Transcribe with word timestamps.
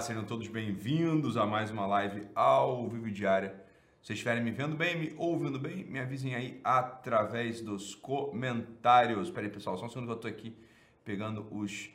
Sejam 0.00 0.24
todos 0.24 0.48
bem-vindos 0.48 1.36
a 1.36 1.44
mais 1.44 1.70
uma 1.70 1.86
live 1.86 2.26
ao 2.34 2.88
vivo 2.88 3.10
diária. 3.10 3.50
Se 4.00 4.06
vocês 4.06 4.18
estiverem 4.18 4.42
me 4.42 4.50
vendo 4.50 4.74
bem, 4.74 4.98
me 4.98 5.14
ouvindo 5.18 5.58
bem, 5.58 5.84
me 5.84 5.98
avisem 5.98 6.34
aí 6.34 6.58
através 6.64 7.60
dos 7.60 7.94
comentários. 7.94 9.28
Espera 9.28 9.46
aí, 9.46 9.52
pessoal, 9.52 9.76
só 9.76 9.84
um 9.84 9.88
segundo 9.90 10.06
que 10.06 10.12
eu 10.12 10.16
tô 10.16 10.28
aqui 10.28 10.56
pegando 11.04 11.46
os 11.50 11.90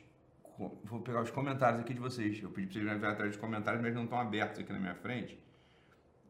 vou 0.84 1.00
pegar 1.00 1.20
os 1.20 1.32
comentários 1.32 1.80
aqui 1.80 1.92
de 1.92 1.98
vocês. 1.98 2.40
Eu 2.40 2.50
pedi 2.50 2.66
para 2.66 2.74
vocês 2.74 2.84
me 2.84 2.94
enviarem 2.94 3.14
atrás 3.14 3.32
dos 3.32 3.40
comentários, 3.40 3.82
mas 3.82 3.92
não 3.92 4.04
estão 4.04 4.20
abertos 4.20 4.60
aqui 4.60 4.72
na 4.72 4.78
minha 4.78 4.94
frente. 4.94 5.36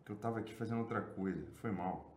Que 0.05 0.13
eu 0.13 0.17
tava 0.17 0.39
aqui 0.39 0.55
fazendo 0.55 0.79
outra 0.79 1.03
coisa. 1.03 1.47
Foi 1.57 1.71
mal. 1.71 2.17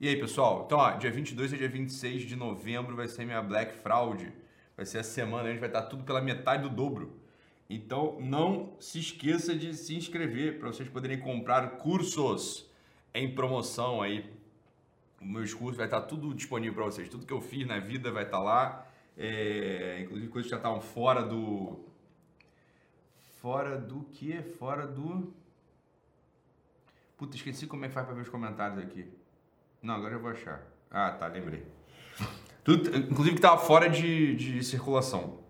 E 0.00 0.08
aí, 0.08 0.18
pessoal? 0.18 0.62
Então, 0.64 0.78
ó, 0.78 0.92
dia 0.92 1.10
22 1.10 1.52
e 1.52 1.58
dia 1.58 1.68
26 1.68 2.22
de 2.22 2.34
novembro 2.34 2.96
vai 2.96 3.08
ser 3.08 3.26
minha 3.26 3.42
Black 3.42 3.74
Fraud. 3.74 4.32
Vai 4.74 4.86
ser 4.86 5.00
a 5.00 5.04
semana, 5.04 5.48
a 5.48 5.52
gente 5.52 5.60
vai 5.60 5.68
estar 5.68 5.82
tudo 5.82 6.02
pela 6.02 6.22
metade 6.22 6.62
do 6.62 6.70
dobro. 6.70 7.27
Então 7.68 8.18
não 8.20 8.74
se 8.80 8.98
esqueça 8.98 9.54
de 9.54 9.74
se 9.74 9.94
inscrever 9.94 10.58
para 10.58 10.68
vocês 10.68 10.88
poderem 10.88 11.18
comprar 11.18 11.76
cursos 11.78 12.66
em 13.12 13.34
promoção 13.34 14.00
aí. 14.00 14.32
Meus 15.20 15.52
cursos 15.52 15.76
vai 15.76 15.86
estar 15.86 16.02
tudo 16.02 16.32
disponível 16.32 16.74
para 16.74 16.84
vocês. 16.84 17.08
Tudo 17.08 17.26
que 17.26 17.32
eu 17.32 17.40
fiz 17.40 17.66
na 17.66 17.78
vida 17.78 18.10
vai 18.10 18.24
estar 18.24 18.38
lá. 18.38 18.86
É, 19.16 20.00
inclusive 20.02 20.30
coisas 20.30 20.46
que 20.48 20.50
já 20.50 20.56
estavam 20.56 20.80
fora 20.80 21.22
do. 21.22 21.84
Fora 23.40 23.76
do 23.76 24.04
que? 24.12 24.40
Fora 24.42 24.86
do. 24.86 25.34
Puta, 27.18 27.36
esqueci 27.36 27.66
como 27.66 27.84
é 27.84 27.88
que 27.88 27.94
faz 27.94 28.06
para 28.06 28.14
ver 28.14 28.22
os 28.22 28.28
comentários 28.28 28.78
aqui. 28.78 29.06
Não, 29.82 29.94
agora 29.94 30.14
eu 30.14 30.20
vou 30.20 30.30
achar. 30.30 30.62
Ah, 30.90 31.10
tá, 31.10 31.26
lembrei. 31.26 31.66
Tudo, 32.64 32.96
inclusive 32.96 33.30
que 33.30 33.38
estava 33.38 33.60
fora 33.60 33.90
de, 33.90 34.36
de 34.36 34.62
circulação. 34.62 35.40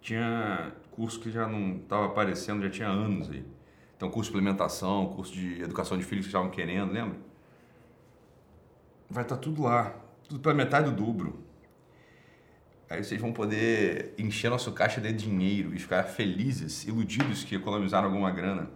Tinha 0.00 0.72
curso 0.98 1.20
que 1.20 1.30
já 1.30 1.46
não 1.46 1.76
estava 1.76 2.06
aparecendo, 2.06 2.60
já 2.64 2.68
tinha 2.68 2.88
anos 2.88 3.30
aí. 3.30 3.44
Então, 3.96 4.10
curso 4.10 4.32
de 4.32 4.36
implementação, 4.36 5.06
curso 5.14 5.32
de 5.32 5.62
educação 5.62 5.96
de 5.96 6.02
filhos 6.02 6.24
que 6.24 6.30
estavam 6.30 6.50
querendo, 6.50 6.92
lembra? 6.92 7.16
Vai 9.08 9.22
estar 9.22 9.36
tá 9.36 9.40
tudo 9.40 9.62
lá, 9.62 9.94
tudo 10.28 10.40
pela 10.40 10.56
metade 10.56 10.90
do 10.90 10.96
dobro. 10.96 11.38
Aí 12.90 13.04
vocês 13.04 13.20
vão 13.20 13.32
poder 13.32 14.12
encher 14.18 14.50
nosso 14.50 14.72
caixa 14.72 15.00
de 15.00 15.12
dinheiro 15.12 15.72
e 15.72 15.78
ficar 15.78 16.02
felizes, 16.02 16.84
iludidos 16.84 17.44
que 17.44 17.54
economizaram 17.54 18.08
alguma 18.08 18.32
grana. 18.32 18.68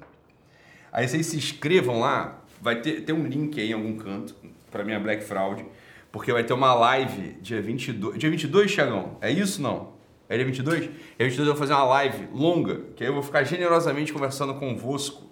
Aí 0.92 1.08
vocês 1.08 1.26
se 1.26 1.36
inscrevam 1.36 1.98
lá, 1.98 2.40
vai 2.60 2.80
ter, 2.80 3.00
ter 3.00 3.12
um 3.12 3.26
link 3.26 3.60
aí 3.60 3.70
em 3.70 3.72
algum 3.72 3.96
canto 3.96 4.36
para 4.70 4.84
minha 4.84 5.00
Black 5.00 5.24
Fraud, 5.24 5.66
porque 6.12 6.32
vai 6.32 6.44
ter 6.44 6.52
uma 6.52 6.72
live 6.72 7.32
dia 7.40 7.60
22. 7.60 8.16
Dia 8.16 8.30
22, 8.30 8.72
Thiagão? 8.72 9.18
É 9.20 9.30
isso 9.30 9.60
não? 9.60 10.01
É 10.32 10.36
dia 10.36 10.46
22? 10.46 10.80
Dia 10.80 10.90
22 11.18 11.38
eu 11.40 11.44
vou 11.44 11.56
fazer 11.56 11.74
uma 11.74 11.84
live 11.84 12.26
longa, 12.32 12.80
que 12.96 13.04
aí 13.04 13.10
eu 13.10 13.12
vou 13.12 13.22
ficar 13.22 13.44
generosamente 13.44 14.14
conversando 14.14 14.54
convosco 14.54 15.30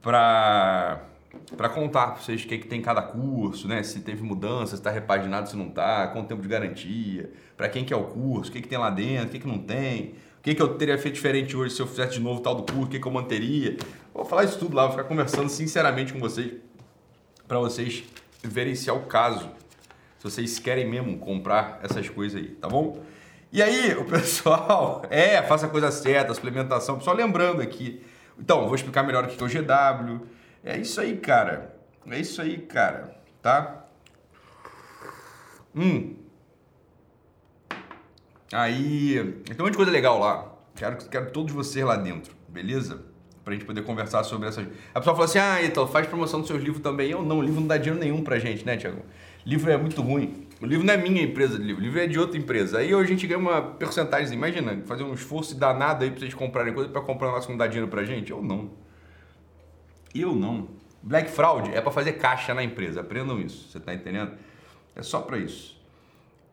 para 0.00 1.04
para 1.56 1.68
contar 1.68 2.08
para 2.08 2.22
vocês 2.22 2.42
o 2.42 2.46
que, 2.46 2.54
é 2.54 2.58
que 2.58 2.66
tem 2.66 2.80
cada 2.80 3.02
curso, 3.02 3.68
né? 3.68 3.82
Se 3.82 4.00
teve 4.00 4.22
mudança, 4.22 4.68
se 4.68 4.74
está 4.76 4.90
repaginado, 4.90 5.50
se 5.50 5.56
não 5.56 5.68
está, 5.68 6.06
quanto 6.08 6.28
tempo 6.28 6.40
de 6.40 6.48
garantia, 6.48 7.30
para 7.56 7.68
quem 7.68 7.84
que 7.84 7.92
é 7.92 7.96
o 7.96 8.04
curso, 8.04 8.48
o 8.48 8.52
que, 8.52 8.58
é 8.58 8.62
que 8.62 8.68
tem 8.68 8.78
lá 8.78 8.88
dentro, 8.88 9.26
o 9.26 9.30
que, 9.30 9.36
é 9.36 9.40
que 9.40 9.46
não 9.46 9.58
tem, 9.58 10.14
o 10.38 10.42
que, 10.42 10.54
que 10.54 10.62
eu 10.62 10.76
teria 10.76 10.96
feito 10.96 11.14
diferente 11.14 11.54
hoje 11.54 11.74
se 11.74 11.82
eu 11.82 11.86
fizesse 11.86 12.14
de 12.14 12.20
novo 12.20 12.40
tal 12.40 12.54
do 12.54 12.62
curso, 12.62 12.86
o 12.86 12.88
que, 12.88 12.98
que 12.98 13.06
eu 13.06 13.12
manteria. 13.12 13.76
Vou 14.14 14.24
falar 14.24 14.44
isso 14.44 14.58
tudo 14.58 14.74
lá, 14.74 14.84
vou 14.84 14.92
ficar 14.92 15.04
conversando 15.04 15.50
sinceramente 15.50 16.10
com 16.12 16.18
vocês, 16.18 16.54
para 17.46 17.58
vocês 17.58 18.04
verem 18.42 18.74
se 18.74 18.88
é 18.88 18.92
o 18.94 19.00
caso, 19.00 19.50
se 20.18 20.24
vocês 20.24 20.58
querem 20.58 20.88
mesmo 20.88 21.18
comprar 21.18 21.80
essas 21.82 22.08
coisas 22.08 22.40
aí, 22.40 22.48
tá 22.48 22.68
bom? 22.68 23.02
E 23.52 23.62
aí, 23.62 23.94
o 23.94 24.04
pessoal, 24.06 25.02
é, 25.10 25.42
faça 25.42 25.66
a 25.66 25.68
coisa 25.68 25.90
certa, 25.90 26.32
suplementação. 26.32 27.00
Só 27.00 27.12
lembrando 27.12 27.60
aqui. 27.60 28.02
Então, 28.38 28.64
vou 28.64 28.74
explicar 28.74 29.02
melhor 29.02 29.24
o 29.24 29.28
que 29.28 29.40
é 29.40 29.46
o 29.46 29.48
GW. 29.48 30.26
É 30.64 30.78
isso 30.78 31.00
aí, 31.00 31.18
cara. 31.18 31.76
É 32.10 32.18
isso 32.18 32.40
aí, 32.40 32.58
cara. 32.58 33.14
Tá? 33.42 33.84
Hum. 35.76 36.16
Aí, 38.52 39.42
tem 39.44 39.56
um 39.58 39.62
monte 39.62 39.72
de 39.72 39.76
coisa 39.76 39.92
legal 39.92 40.18
lá. 40.18 40.50
Quero, 40.74 40.96
quero 41.08 41.30
todos 41.30 41.52
vocês 41.52 41.84
lá 41.84 41.96
dentro, 41.96 42.34
beleza? 42.48 43.02
Pra 43.44 43.52
gente 43.52 43.64
poder 43.64 43.82
conversar 43.82 44.24
sobre 44.24 44.48
essas. 44.48 44.66
A 44.94 45.00
pessoa 45.00 45.14
fala 45.14 45.24
assim: 45.24 45.38
ah, 45.38 45.62
então, 45.62 45.86
faz 45.86 46.06
promoção 46.06 46.40
dos 46.40 46.48
seus 46.48 46.62
livros 46.62 46.82
também. 46.82 47.10
Eu 47.10 47.22
não, 47.22 47.42
livro 47.42 47.60
não 47.60 47.66
dá 47.66 47.76
dinheiro 47.76 47.98
nenhum 47.98 48.22
pra 48.22 48.38
gente, 48.38 48.64
né, 48.64 48.76
Tiago? 48.76 49.02
Livro 49.44 49.70
é 49.70 49.76
muito 49.76 50.00
ruim. 50.00 50.46
O 50.62 50.66
livro 50.66 50.86
não 50.86 50.94
é 50.94 50.96
minha 50.96 51.20
empresa 51.20 51.58
de 51.58 51.64
livro, 51.64 51.82
o 51.82 51.84
livro 51.84 51.98
é 51.98 52.06
de 52.06 52.20
outra 52.20 52.38
empresa. 52.38 52.78
Aí 52.78 52.94
a 52.94 53.02
gente 53.02 53.26
ganha 53.26 53.40
uma 53.40 53.60
porcentagem, 53.60 54.32
imagina, 54.32 54.80
fazer 54.86 55.02
um 55.02 55.12
esforço 55.12 55.56
danado 55.56 56.04
aí 56.04 56.10
pra 56.12 56.20
vocês 56.20 56.32
comprarem 56.34 56.72
coisa 56.72 56.88
para 56.88 57.00
comprar 57.02 57.26
um 57.26 57.30
negócio 57.30 57.48
que 57.48 57.52
não 57.52 57.58
dá 57.58 57.66
dinheiro 57.66 57.88
pra 57.88 58.04
gente? 58.04 58.30
Eu 58.30 58.40
não. 58.40 58.70
Eu 60.14 60.36
não. 60.36 60.68
Black 61.02 61.32
Fraud 61.32 61.68
é 61.74 61.80
para 61.80 61.90
fazer 61.90 62.12
caixa 62.12 62.54
na 62.54 62.62
empresa, 62.62 63.00
aprendam 63.00 63.40
isso, 63.40 63.68
você 63.68 63.80
tá 63.80 63.92
entendendo? 63.92 64.34
É 64.94 65.02
só 65.02 65.20
para 65.20 65.36
isso. 65.36 65.76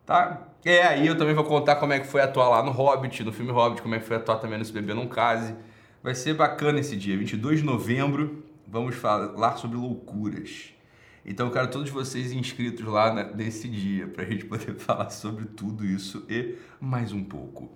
Tá? 0.08 0.42
É, 0.66 0.88
aí 0.88 1.06
eu 1.06 1.16
também 1.16 1.36
vou 1.36 1.44
contar 1.44 1.76
como 1.76 1.94
é 1.94 2.00
que 2.00 2.08
foi 2.08 2.22
atuar 2.22 2.50
lá 2.50 2.64
no 2.64 2.72
Hobbit, 2.72 3.24
no 3.24 3.32
filme 3.32 3.52
Hobbit, 3.52 3.84
como 3.84 3.94
é 3.94 4.00
que 4.00 4.06
foi 4.06 4.18
atuar 4.18 4.38
também 4.38 4.58
nesse 4.58 4.74
Bebê 4.74 4.96
Não 4.96 5.06
Case. 5.06 5.54
Vai 6.02 6.16
ser 6.16 6.34
bacana 6.34 6.80
esse 6.80 6.96
dia, 6.96 7.16
22 7.16 7.60
de 7.60 7.66
novembro, 7.66 8.44
vamos 8.68 8.96
falar 8.96 9.58
sobre 9.58 9.78
loucuras. 9.78 10.79
Então 11.26 11.48
eu 11.48 11.54
quero 11.54 11.70
todos 11.70 11.90
vocês 11.90 12.32
inscritos 12.32 12.86
lá 12.86 13.14
nesse 13.36 13.68
dia 13.68 14.08
para 14.08 14.24
a 14.24 14.28
gente 14.28 14.46
poder 14.46 14.76
falar 14.80 15.10
sobre 15.10 15.46
tudo 15.46 15.86
isso 15.86 16.26
e 16.30 16.56
mais 16.80 17.12
um 17.12 17.24
pouco. 17.24 17.66
O 17.66 17.72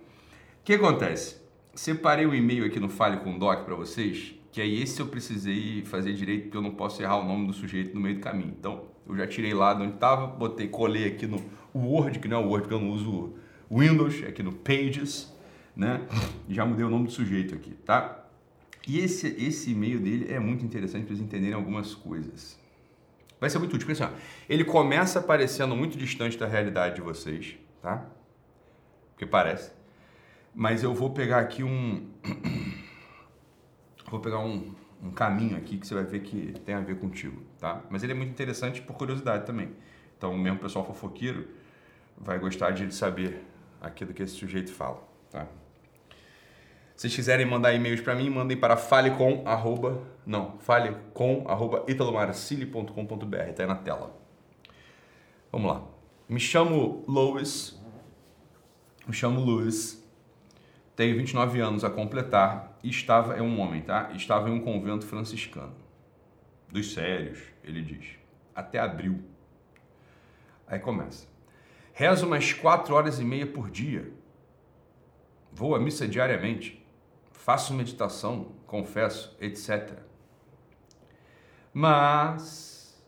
que 0.63 0.73
acontece? 0.73 1.37
Separei 1.75 2.25
o 2.25 2.29
um 2.29 2.35
e-mail 2.35 2.65
aqui 2.65 2.79
no 2.79 2.87
Fale 2.87 3.17
com 3.17 3.37
Doc 3.37 3.65
para 3.65 3.75
vocês, 3.75 4.35
que 4.51 4.61
aí 4.61 4.81
esse 4.81 4.99
eu 4.99 5.07
precisei 5.07 5.83
fazer 5.83 6.13
direito 6.13 6.43
porque 6.43 6.57
eu 6.57 6.61
não 6.61 6.71
posso 6.71 7.01
errar 7.01 7.17
o 7.17 7.25
nome 7.25 7.47
do 7.47 7.53
sujeito 7.53 7.93
no 7.93 8.01
meio 8.01 8.15
do 8.15 8.21
caminho. 8.21 8.55
Então 8.57 8.85
eu 9.07 9.17
já 9.17 9.27
tirei 9.27 9.53
lá 9.53 9.73
de 9.73 9.83
onde 9.83 9.95
estava, 9.95 10.27
botei, 10.27 10.67
colei 10.67 11.05
aqui 11.05 11.27
no 11.27 11.43
Word, 11.75 12.19
que 12.19 12.27
não 12.27 12.37
é 12.37 12.39
o 12.39 12.47
Word 12.47 12.61
porque 12.63 12.75
eu 12.75 12.79
não 12.79 12.91
uso 12.91 13.33
Windows, 13.69 14.23
aqui 14.23 14.43
no 14.43 14.53
Pages, 14.53 15.33
né? 15.75 16.01
Já 16.47 16.65
mudei 16.65 16.85
o 16.85 16.89
nome 16.89 17.05
do 17.07 17.11
sujeito 17.11 17.55
aqui, 17.55 17.71
tá? 17.85 18.25
E 18.87 18.99
esse, 18.99 19.27
esse 19.27 19.71
e-mail 19.71 19.99
dele 19.99 20.31
é 20.31 20.39
muito 20.39 20.63
interessante 20.63 21.05
para 21.05 21.15
vocês 21.15 21.25
entenderem 21.25 21.55
algumas 21.55 21.95
coisas. 21.95 22.62
Vai 23.43 23.49
ser 23.49 23.59
muito 23.59 23.73
útil, 23.73 23.85
porque 23.85 24.01
assim, 24.01 24.09
ó, 24.09 24.17
ele 24.47 24.63
começa 24.63 25.21
parecendo 25.21 25.75
muito 25.75 25.97
distante 25.97 26.37
da 26.37 26.47
realidade 26.47 26.95
de 26.95 27.01
vocês, 27.01 27.57
tá? 27.81 28.05
Porque 29.09 29.25
parece. 29.25 29.73
Mas 30.55 30.81
eu 30.81 30.93
vou 30.93 31.09
pegar 31.09 31.39
aqui 31.39 31.61
um. 31.61 32.09
vou 34.09 34.21
pegar 34.21 34.39
um, 34.39 34.73
um 35.03 35.11
caminho 35.11 35.57
aqui 35.57 35.77
que 35.77 35.85
você 35.85 35.93
vai 35.93 36.05
ver 36.05 36.21
que 36.21 36.57
tem 36.61 36.73
a 36.73 36.79
ver 36.79 36.97
contigo, 36.97 37.43
tá? 37.59 37.81
Mas 37.89 38.01
ele 38.01 38.13
é 38.13 38.15
muito 38.15 38.29
interessante 38.29 38.81
por 38.81 38.95
curiosidade 38.95 39.45
também. 39.45 39.75
Então, 40.17 40.33
mesmo 40.37 40.59
o 40.59 40.61
pessoal 40.61 40.85
fofoqueiro 40.85 41.45
vai 42.17 42.39
gostar 42.39 42.71
de 42.71 42.95
saber 42.95 43.45
aquilo 43.81 44.13
que 44.13 44.23
esse 44.23 44.35
sujeito 44.35 44.71
fala, 44.71 45.05
tá? 45.29 45.47
Se 46.95 47.01
vocês 47.01 47.15
quiserem 47.15 47.45
mandar 47.45 47.73
e-mails 47.73 48.01
para 48.01 48.15
mim, 48.15 48.29
mandem 48.29 48.55
para 48.55 48.77
falecom, 48.77 49.41
arroba, 49.45 50.01
não, 50.25 50.57
falecom, 50.59 51.43
arroba 51.47 51.83
tá 53.53 53.63
aí 53.63 53.67
na 53.67 53.75
tela. 53.75 54.15
Vamos 55.51 55.71
lá. 55.71 55.83
Me 56.29 56.39
chamo 56.39 57.03
Louis, 57.07 57.81
me 59.07 59.13
chamo 59.13 59.39
Louis, 59.39 60.03
tenho 60.95 61.17
29 61.17 61.59
anos 61.59 61.83
a 61.83 61.89
completar 61.89 62.77
e 62.83 62.89
estava, 62.89 63.35
é 63.35 63.41
um 63.41 63.59
homem, 63.59 63.81
tá? 63.81 64.11
Estava 64.13 64.49
em 64.49 64.53
um 64.53 64.59
convento 64.59 65.05
franciscano. 65.05 65.75
Dos 66.69 66.93
sérios, 66.93 67.39
ele 67.63 67.81
diz. 67.81 68.17
Até 68.55 68.79
abril. 68.79 69.19
Aí 70.67 70.79
começa. 70.79 71.27
Rezo 71.91 72.27
umas 72.27 72.53
4 72.53 72.93
horas 72.93 73.19
e 73.19 73.23
meia 73.23 73.47
por 73.47 73.69
dia. 73.69 74.11
Vou 75.51 75.75
à 75.75 75.79
missa 75.79 76.07
diariamente 76.07 76.82
faço 77.43 77.73
meditação, 77.73 78.53
confesso, 78.65 79.35
etc. 79.41 79.99
Mas 81.73 83.03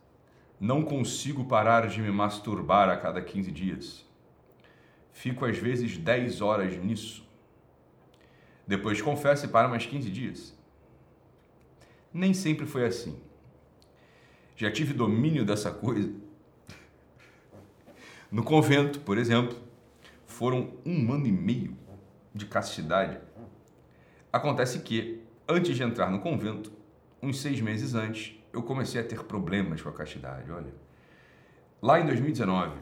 não 0.60 0.84
consigo 0.84 1.46
parar 1.46 1.88
de 1.88 2.02
me 2.02 2.12
masturbar 2.12 2.90
a 2.90 2.98
cada 2.98 3.22
15 3.22 3.50
dias. 3.50 4.06
Fico 5.14 5.46
às 5.46 5.58
vezes 5.58 5.98
10 5.98 6.42
horas 6.42 6.76
nisso. 6.76 7.26
Depois 8.68 9.02
confesso 9.02 9.46
e 9.46 9.48
paro 9.48 9.70
mais 9.70 9.86
15 9.86 10.12
dias. 10.12 10.54
Nem 12.14 12.34
sempre 12.34 12.66
foi 12.66 12.86
assim. 12.86 13.18
Já 14.58 14.70
tive 14.70 14.94
domínio 14.94 15.46
dessa 15.46 15.72
coisa. 15.72 16.14
No 18.30 18.44
convento, 18.44 19.00
por 19.00 19.18
exemplo, 19.18 19.58
foram 20.26 20.74
um 20.86 21.14
ano 21.14 21.26
e 21.26 21.32
meio 21.32 21.78
de 22.34 22.46
castidade 22.46 23.18
Acontece 24.36 24.80
que, 24.80 25.24
antes 25.48 25.78
de 25.78 25.82
entrar 25.82 26.12
no 26.12 26.20
convento, 26.20 26.70
uns 27.24 27.40
seis 27.40 27.62
meses 27.62 27.96
antes, 27.96 28.38
eu 28.52 28.62
comecei 28.62 29.00
a 29.00 29.04
ter 29.06 29.24
problemas 29.24 29.82
com 29.82 29.88
a 29.88 29.94
castidade. 29.94 30.52
Olha, 30.52 30.74
lá 31.82 32.02
em 32.02 32.06
2019, 32.06 32.76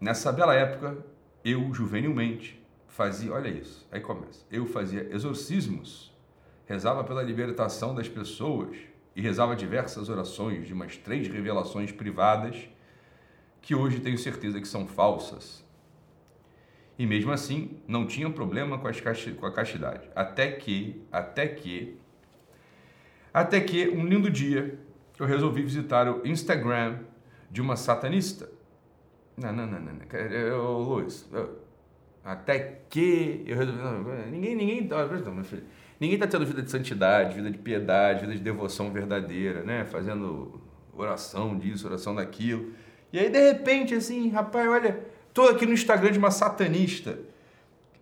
nessa 0.00 0.32
bela 0.32 0.54
época, 0.54 0.96
eu 1.44 1.70
juvenilmente 1.74 2.58
fazia, 2.88 3.30
olha 3.30 3.48
isso, 3.48 3.86
aí 3.92 4.00
começa, 4.00 4.46
eu 4.50 4.64
fazia 4.64 5.06
exorcismos 5.14 6.16
rezava 6.64 7.04
pela 7.04 7.22
libertação 7.22 7.94
das 7.94 8.08
pessoas 8.08 8.74
e 9.14 9.20
rezava 9.20 9.54
diversas 9.54 10.08
orações 10.08 10.66
de 10.66 10.72
umas 10.72 10.96
três 10.96 11.28
revelações 11.28 11.92
privadas 11.92 12.70
que 13.60 13.74
hoje 13.74 14.00
tenho 14.00 14.16
certeza 14.16 14.62
que 14.62 14.66
são 14.66 14.86
falsas. 14.86 15.62
E 16.98 17.06
mesmo 17.06 17.30
assim, 17.30 17.78
não 17.86 18.06
tinha 18.06 18.30
problema 18.30 18.78
com, 18.78 18.88
as 18.88 19.00
com 19.00 19.46
a 19.46 19.52
castidade. 19.52 20.08
Até 20.14 20.52
que, 20.52 21.02
até 21.12 21.46
que, 21.46 21.98
até 23.32 23.60
que 23.60 23.88
um 23.88 24.06
lindo 24.06 24.30
dia 24.30 24.78
eu 25.18 25.26
resolvi 25.26 25.62
visitar 25.62 26.08
o 26.08 26.26
Instagram 26.26 27.00
de 27.50 27.60
uma 27.60 27.76
satanista. 27.76 28.50
Não, 29.36 29.52
não, 29.52 29.66
não, 29.66 29.80
não. 29.80 30.18
Eu, 30.18 30.78
Luiz, 30.78 31.28
até 32.24 32.80
que 32.88 33.44
eu 33.46 33.56
resolvi. 33.56 33.82
Não, 33.82 34.02
ninguém, 34.30 34.56
ninguém. 34.56 34.88
Meu 34.88 35.44
filho, 35.44 35.64
ninguém 36.00 36.14
está 36.16 36.26
tendo 36.26 36.46
vida 36.46 36.62
de 36.62 36.70
santidade, 36.70 37.34
vida 37.34 37.50
de 37.50 37.58
piedade, 37.58 38.22
vida 38.22 38.34
de 38.34 38.40
devoção 38.40 38.90
verdadeira, 38.90 39.62
né? 39.62 39.84
Fazendo 39.84 40.60
oração 40.94 41.58
disso, 41.58 41.86
oração 41.86 42.14
daquilo. 42.14 42.72
E 43.12 43.18
aí, 43.18 43.28
de 43.30 43.52
repente, 43.52 43.94
assim, 43.94 44.30
rapaz, 44.30 44.68
olha, 44.68 44.98
tô 45.36 45.42
aqui 45.42 45.66
no 45.66 45.74
Instagram 45.74 46.12
de 46.12 46.18
uma 46.18 46.30
satanista 46.30 47.18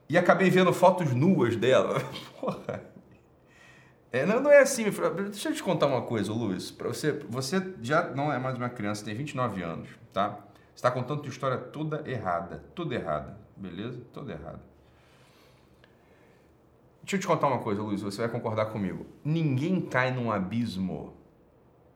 e 0.09 0.17
acabei 0.17 0.49
vendo 0.49 0.73
fotos 0.73 1.13
nuas 1.13 1.57
dela. 1.57 2.01
Porra. 2.41 2.81
É, 4.13 4.25
não, 4.25 4.41
não 4.41 4.53
é 4.53 4.61
assim, 4.61 4.85
deixa 4.85 5.49
eu 5.49 5.53
te 5.53 5.61
contar 5.61 5.89
uma 5.89 6.03
coisa, 6.03 6.33
Luiz. 6.33 6.71
Para 6.71 6.87
você, 6.87 7.11
você 7.29 7.75
já 7.83 8.09
não 8.11 8.33
é 8.33 8.39
mais 8.39 8.57
uma 8.57 8.69
criança, 8.69 9.05
tem 9.05 9.17
29 9.17 9.61
anos, 9.65 9.89
tá? 10.13 10.31
Você 10.31 10.77
está 10.77 10.93
contando 10.93 11.23
tua 11.23 11.31
história 11.31 11.59
toda 11.59 12.09
errada, 12.09 12.65
toda 12.73 12.95
errada, 12.95 13.37
beleza? 13.57 14.01
Toda 14.13 14.33
errada. 14.33 14.63
Deixa 17.03 17.17
eu 17.17 17.21
te 17.21 17.27
contar 17.27 17.49
uma 17.49 17.59
coisa, 17.59 17.83
Luiz, 17.83 18.01
você 18.01 18.19
vai 18.19 18.29
concordar 18.31 18.67
comigo. 18.67 19.07
Ninguém 19.25 19.81
cai 19.81 20.13
num 20.13 20.31
abismo 20.31 21.17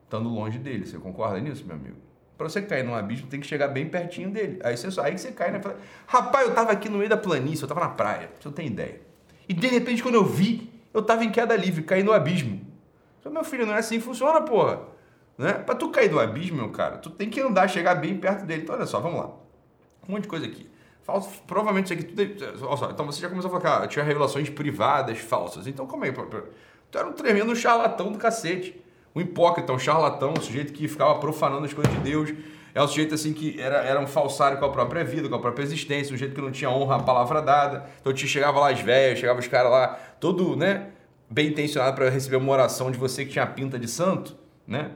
estando 0.02 0.28
longe 0.28 0.58
dele. 0.58 0.84
Você 0.84 0.98
concorda 0.98 1.38
nisso, 1.38 1.64
meu 1.64 1.76
amigo? 1.76 2.07
Para 2.38 2.48
você 2.48 2.62
cair 2.62 2.84
num 2.84 2.94
abismo, 2.94 3.26
tem 3.26 3.40
que 3.40 3.46
chegar 3.48 3.66
bem 3.66 3.88
pertinho 3.88 4.30
dele. 4.30 4.60
Aí 4.62 4.76
você, 4.76 5.00
aí 5.00 5.18
você 5.18 5.32
cai, 5.32 5.50
né? 5.50 5.60
Rapaz, 6.06 6.48
eu 6.48 6.54
tava 6.54 6.70
aqui 6.70 6.88
no 6.88 6.98
meio 6.98 7.10
da 7.10 7.16
planície, 7.16 7.64
eu 7.64 7.68
tava 7.68 7.80
na 7.80 7.88
praia, 7.88 8.30
você 8.38 8.46
não 8.46 8.54
tem 8.54 8.68
ideia. 8.68 9.00
E 9.48 9.52
de 9.52 9.66
repente, 9.66 10.04
quando 10.04 10.14
eu 10.14 10.24
vi, 10.24 10.72
eu 10.94 11.02
tava 11.02 11.24
em 11.24 11.32
queda 11.32 11.56
livre, 11.56 11.82
caí 11.82 12.04
no 12.04 12.12
abismo. 12.12 12.64
Eu, 13.24 13.32
meu 13.32 13.42
filho, 13.42 13.66
não 13.66 13.74
é 13.74 13.78
assim 13.78 13.98
que 13.98 14.04
funciona, 14.04 14.40
porra. 14.40 14.82
Né? 15.36 15.52
Pra 15.52 15.74
tu 15.74 15.90
cair 15.90 16.12
no 16.12 16.20
abismo, 16.20 16.58
meu 16.58 16.70
cara, 16.70 16.98
tu 16.98 17.10
tem 17.10 17.28
que 17.28 17.40
andar, 17.40 17.68
chegar 17.68 17.96
bem 17.96 18.16
perto 18.16 18.46
dele. 18.46 18.62
Então, 18.62 18.76
olha 18.76 18.86
só, 18.86 19.00
vamos 19.00 19.18
lá. 19.18 19.30
Um 20.08 20.12
monte 20.12 20.22
de 20.22 20.28
coisa 20.28 20.46
aqui. 20.46 20.70
Falso, 21.02 21.42
provavelmente 21.44 21.86
isso 21.86 21.94
aqui 21.94 22.04
tudo. 22.04 22.22
É, 22.22 22.64
olha 22.64 22.76
só, 22.76 22.90
então 22.90 23.04
você 23.04 23.20
já 23.20 23.28
começou 23.28 23.48
a 23.48 23.60
falar 23.60 23.78
que 23.78 23.84
ah, 23.84 23.88
tinha 23.88 24.04
revelações 24.04 24.48
privadas 24.48 25.18
falsas. 25.18 25.66
Então, 25.66 25.88
como 25.88 26.04
é? 26.04 26.12
Tu 26.12 26.98
era 26.98 27.08
um 27.08 27.12
tremendo 27.12 27.54
charlatão 27.56 28.12
do 28.12 28.18
cacete 28.18 28.80
um 29.18 29.20
hipócrita, 29.20 29.72
um 29.72 29.78
charlatão, 29.78 30.32
um 30.38 30.40
sujeito 30.40 30.72
que 30.72 30.86
ficava 30.86 31.18
profanando 31.18 31.64
as 31.64 31.74
coisas 31.74 31.92
de 31.92 32.00
Deus. 32.00 32.32
É 32.74 32.82
um 32.82 32.86
sujeito 32.86 33.14
assim 33.14 33.32
que 33.32 33.60
era, 33.60 33.78
era 33.78 34.00
um 34.00 34.06
falsário 34.06 34.58
com 34.58 34.64
a 34.64 34.70
própria 34.70 35.04
vida, 35.04 35.28
com 35.28 35.34
a 35.34 35.40
própria 35.40 35.64
existência, 35.64 36.14
um 36.14 36.16
sujeito 36.16 36.34
que 36.34 36.40
não 36.40 36.52
tinha 36.52 36.70
honra 36.70 36.96
à 36.96 37.02
palavra 37.02 37.42
dada. 37.42 37.86
Então 38.00 38.12
te 38.12 38.28
chegava 38.28 38.60
lá 38.60 38.70
as 38.70 38.80
velhas, 38.80 39.18
chegava 39.18 39.40
os 39.40 39.48
caras 39.48 39.70
lá, 39.70 39.98
todo, 40.20 40.54
né, 40.54 40.90
bem 41.28 41.48
intencionado 41.48 41.96
para 41.96 42.08
receber 42.08 42.36
uma 42.36 42.52
oração 42.52 42.90
de 42.90 42.98
você 42.98 43.24
que 43.24 43.32
tinha 43.32 43.46
pinta 43.46 43.78
de 43.78 43.88
santo, 43.88 44.36
né? 44.66 44.92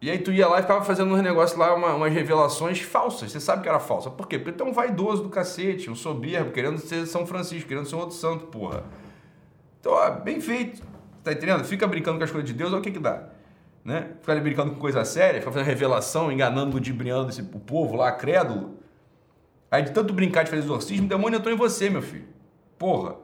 E 0.00 0.10
aí 0.10 0.18
tu 0.18 0.30
ia 0.30 0.46
lá 0.46 0.60
e 0.60 0.62
ficava 0.62 0.84
fazendo 0.84 1.12
uns 1.12 1.22
negócios 1.22 1.58
lá, 1.58 1.74
uma, 1.74 1.94
umas 1.94 2.12
revelações 2.12 2.80
falsas. 2.80 3.32
Você 3.32 3.40
sabe 3.40 3.62
que 3.62 3.68
era 3.68 3.80
falsa. 3.80 4.08
Por 4.08 4.28
quê? 4.28 4.38
Porque 4.38 4.52
tu 4.52 4.62
é 4.62 4.66
um 4.66 4.72
vaidoso 4.72 5.24
do 5.24 5.28
cacete, 5.28 5.90
um 5.90 5.94
soberbo, 5.96 6.52
querendo 6.52 6.78
ser 6.78 7.04
São 7.06 7.26
Francisco, 7.26 7.68
querendo 7.68 7.88
ser 7.88 7.96
um 7.96 8.00
outro 8.00 8.14
santo, 8.14 8.46
porra. 8.46 8.84
Então, 9.80 9.92
ó, 9.92 10.10
bem 10.10 10.40
feito. 10.40 10.82
Tá 11.28 11.34
entendendo? 11.34 11.62
Fica 11.62 11.86
brincando 11.86 12.16
com 12.16 12.24
as 12.24 12.30
coisas 12.30 12.48
de 12.48 12.56
Deus, 12.56 12.72
olha 12.72 12.80
o 12.80 12.82
que 12.82 12.90
que 12.90 12.98
dá. 12.98 13.24
Né? 13.84 14.12
Fica 14.20 14.32
ali 14.32 14.40
brincando 14.40 14.70
com 14.72 14.80
coisa 14.80 15.04
séria, 15.04 15.42
fazendo 15.42 15.64
revelação, 15.64 16.32
enganando, 16.32 16.72
ludibriando 16.72 17.28
esse, 17.28 17.42
o 17.42 17.60
povo 17.60 17.96
lá, 17.96 18.10
crédulo. 18.12 18.78
Aí 19.70 19.82
de 19.82 19.90
tanto 19.90 20.14
brincar 20.14 20.44
de 20.44 20.48
fazer 20.48 20.62
exorcismo, 20.62 21.04
o 21.04 21.08
demônio 21.08 21.36
entrou 21.36 21.54
em 21.54 21.56
você, 21.58 21.90
meu 21.90 22.00
filho. 22.00 22.26
Porra. 22.78 23.16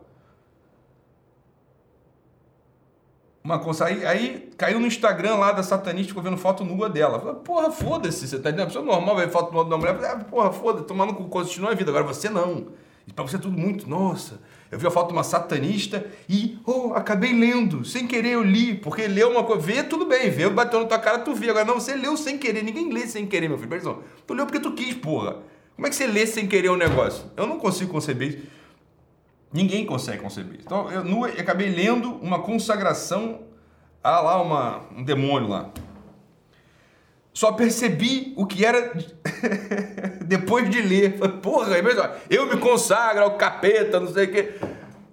Uma 3.43 3.59
coisa, 3.59 3.87
aí, 3.87 4.05
aí 4.05 4.51
caiu 4.59 4.79
no 4.79 4.87
Instagram 4.87 5.37
lá 5.37 5.53
da 5.53 5.63
satanista, 5.63 6.09
ficou 6.09 6.23
vendo 6.23 6.37
foto 6.37 6.63
nua 6.63 6.91
dela. 6.91 7.19
Falei, 7.19 7.37
porra, 7.37 7.71
foda-se, 7.71 8.29
você 8.29 8.39
tá 8.39 8.51
entendendo? 8.51 8.65
A 8.65 8.67
pessoa 8.67 8.85
normal 8.85 9.17
ver 9.17 9.31
foto 9.31 9.51
nua 9.51 9.65
da 9.65 9.79
mulher, 9.79 9.95
falei, 9.95 10.11
ah, 10.11 10.17
porra, 10.19 10.53
foda-se, 10.53 10.87
tomando 10.87 11.15
com 11.15 11.27
continua 11.27 11.71
a 11.71 11.75
vida. 11.75 11.91
Agora 11.91 12.05
você 12.05 12.29
não. 12.29 12.69
E 13.07 13.13
pra 13.15 13.25
você 13.25 13.37
é 13.37 13.39
tudo 13.39 13.59
muito, 13.59 13.89
nossa, 13.89 14.41
eu 14.71 14.79
vi 14.79 14.87
a 14.87 14.91
foto 14.91 15.09
de 15.09 15.13
uma 15.13 15.23
satanista 15.23 16.05
e, 16.29 16.59
oh, 16.67 16.95
acabei 16.95 17.33
lendo. 17.33 17.85
Sem 17.85 18.07
querer 18.07 18.31
eu 18.31 18.43
li, 18.43 18.75
porque 18.75 19.07
leu 19.07 19.31
uma 19.31 19.45
coisa. 19.45 19.63
Vê, 19.63 19.83
tudo 19.83 20.07
bem, 20.07 20.31
vê, 20.31 20.49
bateu 20.49 20.81
na 20.81 20.87
tua 20.87 20.99
cara, 20.99 21.19
tu 21.19 21.35
vê. 21.35 21.51
Agora, 21.51 21.65
não, 21.65 21.75
você 21.75 21.95
leu 21.95 22.17
sem 22.17 22.39
querer. 22.39 22.63
Ninguém 22.63 22.93
lê 22.93 23.07
sem 23.07 23.27
querer, 23.27 23.49
meu 23.49 23.57
filho. 23.57 23.69
Presta 23.69 23.97
Tu 24.27 24.35
leu 24.35 24.47
porque 24.47 24.61
tu 24.61 24.73
quis, 24.73 24.95
porra. 24.95 25.39
Como 25.77 25.87
é 25.87 25.91
que 25.91 25.97
você 25.97 26.07
lê 26.07 26.27
sem 26.27 26.47
querer 26.47 26.71
um 26.71 26.77
negócio? 26.77 27.25
Eu 27.37 27.47
não 27.47 27.59
consigo 27.59 27.91
conceber 27.91 28.29
isso. 28.29 28.39
Ninguém 29.53 29.87
consegue 29.87 30.23
conceber 30.23 30.55
isso. 30.55 30.65
Então, 30.67 30.91
eu, 30.91 31.05
eu 31.05 31.41
acabei 31.41 31.69
lendo 31.69 32.15
uma 32.17 32.41
consagração 32.41 33.43
a 34.03 34.21
lá 34.21 34.43
uma, 34.43 34.83
um 34.97 35.03
demônio 35.03 35.49
lá. 35.49 35.71
Só 37.33 37.53
percebi 37.53 38.33
o 38.37 38.47
que 38.47 38.65
era 38.65 38.93
depois 40.25 40.69
de 40.69 40.81
ler. 40.81 41.19
Falei, 41.19 41.37
porra, 41.39 41.77
eu 42.29 42.47
me 42.47 42.57
consagro 42.59 43.25
ao 43.25 43.37
capeta, 43.37 44.01
não 44.01 44.13
sei 44.13 44.25
o 44.25 44.33
quê. 44.33 44.55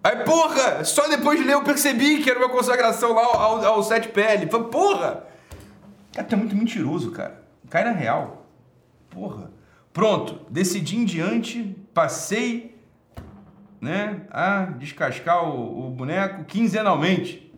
Aí, 0.04 0.24
porra, 0.24 0.84
só 0.84 1.08
depois 1.08 1.40
de 1.40 1.46
ler 1.46 1.54
eu 1.54 1.64
percebi 1.64 2.22
que 2.22 2.30
era 2.30 2.40
uma 2.40 2.50
consagração 2.50 3.14
lá 3.14 3.22
ao, 3.22 3.66
ao 3.66 3.84
sete 3.84 4.08
pele. 4.10 4.48
Falei, 4.48 4.68
porra! 4.68 5.24
Cara, 6.14 6.28
tu 6.28 6.34
é 6.34 6.38
muito 6.38 6.56
mentiroso, 6.56 7.12
cara. 7.12 7.42
Cai 7.70 7.84
na 7.84 7.92
real. 7.92 8.48
Porra. 9.10 9.52
Pronto, 9.94 10.40
decidi 10.50 10.98
em 10.98 11.06
diante, 11.06 11.76
passei 11.94 12.78
né, 13.80 14.22
a 14.30 14.66
descascar 14.66 15.44
o, 15.44 15.88
o 15.88 15.90
boneco 15.90 16.46
quinzenalmente, 16.46 17.52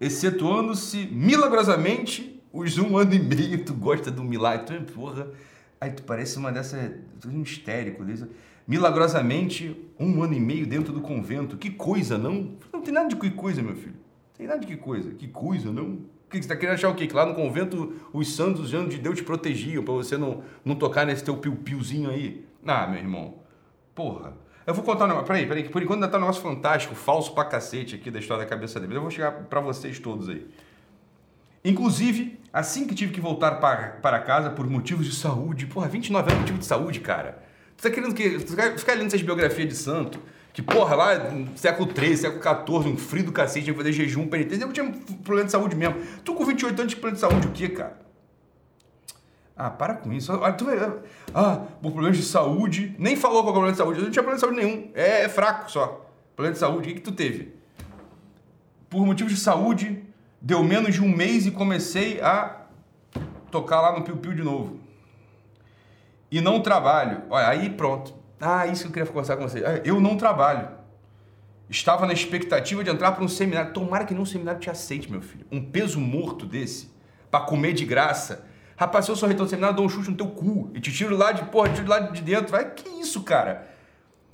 excetuando-se 0.00 1.08
milagrosamente 1.12 2.40
os 2.52 2.78
um 2.78 2.96
ano 2.96 3.14
e 3.14 3.18
meio, 3.18 3.64
tu 3.64 3.74
gosta 3.74 4.10
do 4.10 4.22
milagre, 4.24 4.66
tu, 4.66 4.72
é, 4.72 4.80
porra. 4.80 5.28
Aí 5.80 5.90
tu 5.92 6.02
parece 6.02 6.36
uma 6.38 6.50
dessas. 6.50 6.92
um 7.26 7.42
histérico 7.42 8.04
desse. 8.04 8.26
Milagrosamente, 8.66 9.74
um 9.98 10.22
ano 10.22 10.34
e 10.34 10.40
meio 10.40 10.66
dentro 10.66 10.92
do 10.92 11.00
convento. 11.00 11.56
Que 11.56 11.70
coisa, 11.70 12.18
não? 12.18 12.56
Não 12.72 12.82
tem 12.82 12.92
nada 12.92 13.08
de 13.08 13.16
que 13.16 13.30
coisa, 13.30 13.62
meu 13.62 13.74
filho. 13.74 13.96
Tem 14.36 14.46
nada 14.46 14.60
de 14.60 14.66
que 14.66 14.76
coisa. 14.76 15.10
Que 15.12 15.26
coisa, 15.28 15.72
não? 15.72 16.00
Que 16.28 16.36
você 16.36 16.40
está 16.40 16.56
querendo 16.56 16.74
achar 16.74 16.90
o 16.90 16.94
quê? 16.94 17.06
Que 17.06 17.14
lá 17.14 17.24
no 17.24 17.34
convento 17.34 17.94
os 18.12 18.34
santos, 18.34 18.60
os 18.60 18.74
anjos 18.74 18.90
de 18.90 18.98
Deus 18.98 19.16
te 19.16 19.24
protegiam 19.24 19.82
para 19.82 19.94
você 19.94 20.18
não, 20.18 20.42
não 20.64 20.74
tocar 20.74 21.06
nesse 21.06 21.24
teu 21.24 21.36
piu-piuzinho 21.38 22.10
aí. 22.10 22.44
Ah, 22.66 22.86
meu 22.86 22.98
irmão. 22.98 23.36
Porra. 23.94 24.36
Eu 24.66 24.74
vou 24.74 24.84
contar 24.84 25.06
um 25.06 25.08
negócio. 25.08 25.26
Peraí, 25.26 25.46
peraí, 25.46 25.62
que 25.62 25.70
por 25.70 25.82
enquanto 25.82 26.02
ainda 26.02 26.08
tá 26.08 26.18
um 26.18 26.20
negócio 26.20 26.42
fantástico, 26.42 26.94
falso 26.94 27.32
pra 27.32 27.46
cacete 27.46 27.94
aqui 27.94 28.10
da 28.10 28.18
história 28.18 28.44
da 28.44 28.50
cabeça 28.50 28.78
dele. 28.78 28.96
Eu 28.96 29.00
vou 29.00 29.10
chegar 29.10 29.32
para 29.32 29.60
vocês 29.60 29.98
todos 29.98 30.28
aí. 30.28 30.46
Inclusive, 31.64 32.38
assim 32.52 32.86
que 32.86 32.94
tive 32.94 33.12
que 33.12 33.20
voltar 33.20 33.52
para, 33.52 34.18
casa 34.20 34.50
por 34.50 34.68
motivos 34.68 35.06
de 35.06 35.14
saúde, 35.14 35.66
porra, 35.66 35.88
29 35.88 36.30
anos 36.30 36.40
motivo 36.40 36.58
de 36.58 36.66
saúde, 36.66 37.00
cara. 37.00 37.42
Tu 37.76 37.82
tá 37.82 37.90
querendo 37.90 38.14
que. 38.14 38.38
Ficar 38.38 38.94
lendo 38.94 39.06
essas 39.06 39.22
biografias 39.22 39.68
de 39.68 39.74
santo, 39.74 40.20
que, 40.52 40.62
porra, 40.62 40.96
lá 40.96 41.10
século 41.54 41.92
13, 41.92 42.22
século 42.22 42.40
14, 42.40 42.88
um 42.88 42.96
frio 42.96 43.24
do 43.24 43.32
cacete, 43.32 43.64
tinha 43.64 43.74
que 43.74 43.78
fazer 43.78 43.92
jejum, 43.92 44.26
penitência, 44.26 44.64
eu 44.64 44.72
tinha 44.72 44.90
problema 45.22 45.46
de 45.46 45.52
saúde 45.52 45.76
mesmo. 45.76 45.96
Tu 46.24 46.34
com 46.34 46.44
28 46.44 46.80
anos 46.80 46.92
de 46.92 46.96
problema 46.96 47.14
de 47.14 47.20
saúde, 47.20 47.46
o 47.48 47.52
quê, 47.52 47.68
cara? 47.68 48.08
Ah, 49.58 49.70
para 49.70 49.94
com 49.94 50.12
isso. 50.12 50.32
Ah, 50.32 50.52
tu 50.52 50.66
vai. 50.66 50.78
Ah, 51.34 51.62
por 51.82 51.90
problemas 51.90 52.16
de 52.16 52.22
saúde. 52.22 52.94
Nem 52.96 53.16
falou 53.16 53.42
qual 53.42 53.48
é 53.48 53.50
o 53.50 53.52
problema 53.52 53.72
de 53.72 53.78
saúde. 53.78 53.98
Eu 53.98 54.04
não 54.04 54.10
tinha 54.12 54.22
problema 54.22 54.36
de 54.36 54.40
saúde 54.40 54.64
nenhum. 54.64 54.90
É, 54.94 55.24
é 55.24 55.28
fraco 55.28 55.68
só. 55.68 56.08
Problema 56.36 56.54
de 56.54 56.60
saúde. 56.60 56.78
O 56.78 56.82
que, 56.82 56.94
que 56.94 57.00
tu 57.00 57.10
teve? 57.10 57.52
Por 58.88 59.04
motivos 59.04 59.32
de 59.32 59.40
saúde, 59.40 60.04
Deu 60.40 60.62
menos 60.62 60.94
de 60.94 61.02
um 61.02 61.08
mês 61.08 61.46
e 61.46 61.50
comecei 61.50 62.20
a 62.20 62.62
tocar 63.50 63.80
lá 63.80 63.98
no 63.98 64.04
Piu 64.04 64.16
Piu 64.16 64.34
de 64.34 64.42
novo. 64.42 64.78
E 66.30 66.40
não 66.40 66.60
trabalho. 66.60 67.22
Olha, 67.30 67.48
aí 67.48 67.70
pronto. 67.70 68.14
Ah, 68.40 68.66
isso 68.66 68.82
que 68.82 68.88
eu 68.88 68.92
queria 68.92 69.06
conversar 69.08 69.36
com 69.36 69.48
você. 69.48 69.64
Ah, 69.64 69.80
eu 69.84 70.00
não 70.00 70.16
trabalho. 70.16 70.68
Estava 71.68 72.06
na 72.06 72.12
expectativa 72.12 72.82
de 72.82 72.90
entrar 72.90 73.12
para 73.12 73.24
um 73.24 73.28
seminário. 73.28 73.72
Tomara 73.72 74.04
que 74.04 74.14
nenhum 74.14 74.26
seminário 74.26 74.60
te 74.60 74.70
aceite, 74.70 75.10
meu 75.10 75.20
filho. 75.20 75.44
Um 75.50 75.62
peso 75.62 76.00
morto 76.00 76.46
desse, 76.46 76.90
para 77.30 77.44
comer 77.44 77.72
de 77.72 77.84
graça. 77.84 78.46
Rapaz, 78.76 79.04
se 79.06 79.10
eu 79.10 79.16
sou 79.16 79.28
reitor 79.28 79.44
do 79.44 79.50
seminário, 79.50 79.76
dou 79.76 79.86
um 79.86 79.88
chute 79.88 80.10
no 80.10 80.16
teu 80.16 80.28
cu 80.28 80.70
e 80.72 80.80
te 80.80 80.92
tiro 80.92 81.16
lá 81.16 81.32
de 81.32 81.44
porra, 81.46 81.68
te 81.68 81.76
tiro 81.76 81.88
lá 81.88 81.98
de 81.98 82.22
dentro. 82.22 82.52
Vai, 82.52 82.70
que 82.70 82.88
isso, 83.00 83.22
cara? 83.22 83.66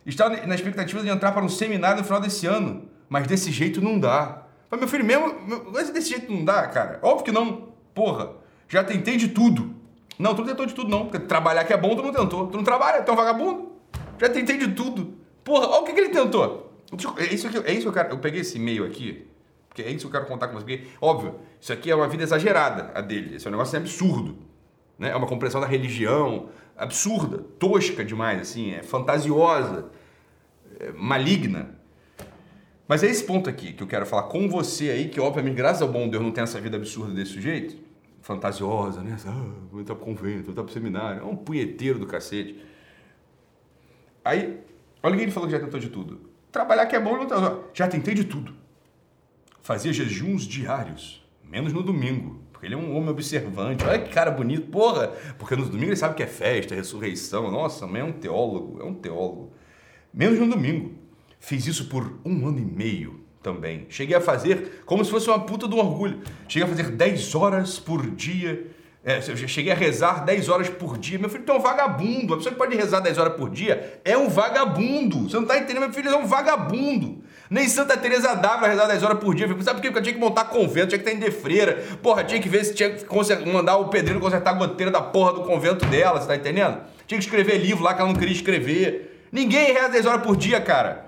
Estava 0.05 0.37
na 0.47 0.55
expectativa 0.55 1.03
de 1.03 1.09
entrar 1.09 1.33
para 1.33 1.43
um 1.43 1.49
seminário 1.49 1.99
no 1.99 2.05
final 2.05 2.21
desse 2.21 2.47
ano, 2.47 2.89
mas 3.09 3.27
desse 3.27 3.51
jeito 3.51 3.81
não 3.81 3.99
dá. 3.99 4.44
Mas 4.71 4.81
meu 4.81 4.89
filho, 4.89 5.05
mesmo, 5.05 5.35
mas 5.73 5.91
desse 5.91 6.11
jeito 6.11 6.33
não 6.33 6.45
dá, 6.45 6.67
cara. 6.69 6.99
Óbvio 7.03 7.25
que 7.25 7.33
não. 7.33 7.69
Porra, 7.95 8.33
já 8.69 8.83
tentei 8.83 9.17
de 9.17 9.29
tudo. 9.29 9.75
Não, 10.19 10.35
tu 10.35 10.39
não 10.39 10.49
tentou 10.49 10.67
de 10.67 10.75
tudo, 10.75 10.91
não. 10.91 11.07
Porque 11.07 11.19
trabalhar 11.21 11.65
que 11.65 11.73
é 11.73 11.77
bom, 11.77 11.95
tu 11.95 12.03
não 12.03 12.13
tentou. 12.13 12.47
Tu 12.47 12.57
não 12.57 12.65
trabalha, 12.65 13.03
tu 13.03 13.11
é 13.11 13.13
um 13.13 13.17
vagabundo. 13.17 13.73
Já 14.19 14.29
tentei 14.29 14.57
de 14.59 14.69
tudo. 14.69 15.15
Porra, 15.43 15.69
olha 15.69 15.83
o 15.83 15.85
que, 15.85 15.93
que 15.93 16.01
ele 16.01 16.09
tentou. 16.11 16.73
É 17.19 17.35
isso 17.35 17.49
que, 17.49 17.59
é 17.59 17.73
isso 17.73 17.83
que 17.83 17.89
eu 17.89 17.93
quero. 17.93 18.11
Eu 18.11 18.19
peguei 18.19 18.41
esse 18.41 18.57
e-mail 18.57 18.85
aqui, 18.85 19.27
porque 19.69 19.83
é 19.83 19.91
isso 19.91 20.01
que 20.01 20.07
eu 20.07 20.21
quero 20.21 20.27
contar 20.27 20.49
com 20.49 20.55
você. 20.55 20.65
Porque, 20.65 20.89
óbvio, 21.01 21.41
isso 21.61 21.73
aqui 21.73 21.91
é 21.91 21.95
uma 21.95 22.09
vida 22.09 22.23
exagerada, 22.23 22.93
a 22.95 23.01
dele. 23.01 23.37
Esse 23.37 23.47
é 23.47 23.49
um 23.49 23.53
negócio 23.53 23.77
absurdo. 23.79 24.39
Né? 24.99 25.11
É 25.11 25.17
uma 25.17 25.27
compreensão 25.27 25.61
da 25.61 25.67
religião 25.67 26.49
absurda, 26.77 27.39
tosca 27.59 28.05
demais, 28.05 28.41
assim, 28.41 28.73
é 28.73 28.83
fantasiosa, 28.83 29.91
é 30.79 30.93
maligna. 30.93 31.74
Mas 32.87 33.03
é 33.03 33.07
esse 33.07 33.25
ponto 33.25 33.49
aqui 33.49 33.73
que 33.73 33.83
eu 33.83 33.87
quero 33.87 34.05
falar 34.05 34.25
com 34.25 34.49
você 34.49 34.91
aí, 34.91 35.09
que 35.09 35.19
obviamente, 35.19 35.55
graças 35.55 35.81
ao 35.81 35.89
bom 35.89 36.09
Deus, 36.09 36.23
não 36.23 36.31
tem 36.31 36.45
essa 36.45 36.61
vida 36.61 36.77
absurda 36.77 37.15
desse 37.15 37.41
jeito, 37.41 37.77
fantasiosa, 38.21 39.03
né? 39.03 39.17
Ah, 39.27 39.47
vou 39.71 39.81
entrar 39.81 39.95
pro 39.95 40.05
convento, 40.05 40.43
vou 40.43 40.53
entrar 40.53 40.65
pro 40.65 40.73
seminário, 40.73 41.23
é 41.23 41.25
um 41.25 41.37
punheteiro 41.37 41.99
do 41.99 42.07
cacete. 42.07 42.63
Aí, 44.25 44.61
olha 45.03 45.15
o 45.15 45.17
que 45.19 45.25
ele 45.25 45.33
falou 45.33 45.49
que 45.49 45.55
já 45.55 45.61
tentou 45.61 45.81
de 45.81 45.89
tudo. 45.89 46.31
Trabalhar 46.53 46.87
que 46.87 46.95
é 46.95 47.01
bom, 47.01 47.17
não 47.17 47.27
tá, 47.27 47.59
já 47.73 47.89
tentei 47.89 48.15
de 48.15 48.25
tudo. 48.25 48.55
Fazia 49.63 49.93
jejuns 49.93 50.43
diários, 50.43 51.27
menos 51.43 51.73
no 51.73 51.83
domingo, 51.83 52.43
porque 52.53 52.67
ele 52.67 52.75
é 52.75 52.79
um 52.79 52.95
homem 52.97 53.09
observante. 53.09 53.83
Olha 53.85 53.99
que 53.99 54.13
cara 54.13 54.31
bonito, 54.31 54.71
porra! 54.71 55.09
Porque 55.39 55.57
no 55.57 55.65
domingo 55.65 55.91
ele 55.91 55.97
sabe 55.97 56.15
que 56.15 56.23
é 56.23 56.27
festa, 56.27 56.75
é 56.75 56.77
ressurreição. 56.77 57.51
Nossa, 57.51 57.87
mas 57.87 58.03
é 58.03 58.05
um 58.05 58.13
teólogo, 58.13 58.81
é 58.81 58.85
um 58.85 58.95
teólogo. 58.95 59.53
Menos 60.13 60.39
no 60.39 60.49
domingo. 60.49 61.04
Fiz 61.45 61.67
isso 61.67 61.85
por 61.91 62.21
um 62.25 62.49
ano 62.49 62.59
e 62.59 62.65
meio 62.65 63.21
também. 63.43 63.85
Cheguei 63.91 64.17
a 64.17 64.21
fazer 64.21 64.83
como 64.87 65.05
se 65.05 65.11
fosse 65.11 65.29
uma 65.29 65.41
puta 65.41 65.69
do 65.69 65.77
orgulho. 65.77 66.23
Cheguei 66.49 66.67
a 66.67 66.71
fazer 66.71 66.91
10 66.91 67.35
horas 67.35 67.79
por 67.79 68.11
dia. 68.11 68.67
É, 69.05 69.19
eu 69.19 69.37
cheguei 69.37 69.71
a 69.71 69.75
rezar 69.75 70.25
10 70.25 70.49
horas 70.49 70.71
por 70.71 70.97
dia. 70.97 71.19
Meu 71.19 71.29
filho, 71.29 71.45
tu 71.45 71.53
é 71.53 71.57
um 71.57 71.61
vagabundo. 71.61 72.33
A 72.33 72.37
pessoa 72.39 72.51
que 72.51 72.59
pode 72.59 72.75
rezar 72.75 73.01
10 73.01 73.19
horas 73.19 73.35
por 73.35 73.51
dia 73.51 74.01
é 74.07 74.17
um 74.17 74.31
vagabundo. 74.31 75.29
Você 75.29 75.37
não 75.37 75.45
tá 75.45 75.59
entendendo? 75.59 75.81
Meu 75.81 75.93
filho 75.93 76.09
é 76.09 76.17
um 76.17 76.27
vagabundo. 76.27 77.23
Nem 77.51 77.69
Santa 77.69 77.95
Teresa 77.95 78.35
d'Ávila 78.35 78.69
rezar 78.69 78.87
10 78.87 79.03
horas 79.03 79.19
por 79.19 79.35
dia. 79.35 79.47
Sabe 79.47 79.81
por 79.81 79.83
quê? 79.83 79.89
Porque 79.89 79.99
eu 79.99 80.03
tinha 80.03 80.15
que 80.15 80.21
montar 80.21 80.47
convento, 80.47 80.89
tinha 80.89 80.99
que 80.99 81.05
ter 81.05 81.15
de 81.15 81.31
freira. 81.31 81.75
Porra, 82.03 82.25
tinha 82.25 82.41
que 82.41 82.49
ver 82.49 82.65
se 82.65 82.73
tinha 82.73 82.89
que 82.89 83.53
mandar 83.53 83.77
o 83.77 83.89
pedreiro 83.89 84.19
consertar 84.19 84.53
a 84.53 84.55
goteira 84.55 84.91
da 84.91 85.03
porra 85.03 85.35
do 85.35 85.43
convento 85.43 85.85
dela, 85.85 86.19
você 86.19 86.27
tá 86.27 86.37
entendendo? 86.37 86.79
Tinha 87.07 87.19
que 87.19 87.27
escrever 87.27 87.59
livro 87.59 87.85
lá 87.85 87.93
que 87.93 88.01
ela 88.01 88.11
não 88.11 88.19
queria 88.19 88.35
escrever. 88.35 89.29
Ninguém 89.31 89.75
reza 89.75 89.91
10 89.91 90.07
horas 90.07 90.23
por 90.23 90.35
dia, 90.35 90.59
cara. 90.59 91.04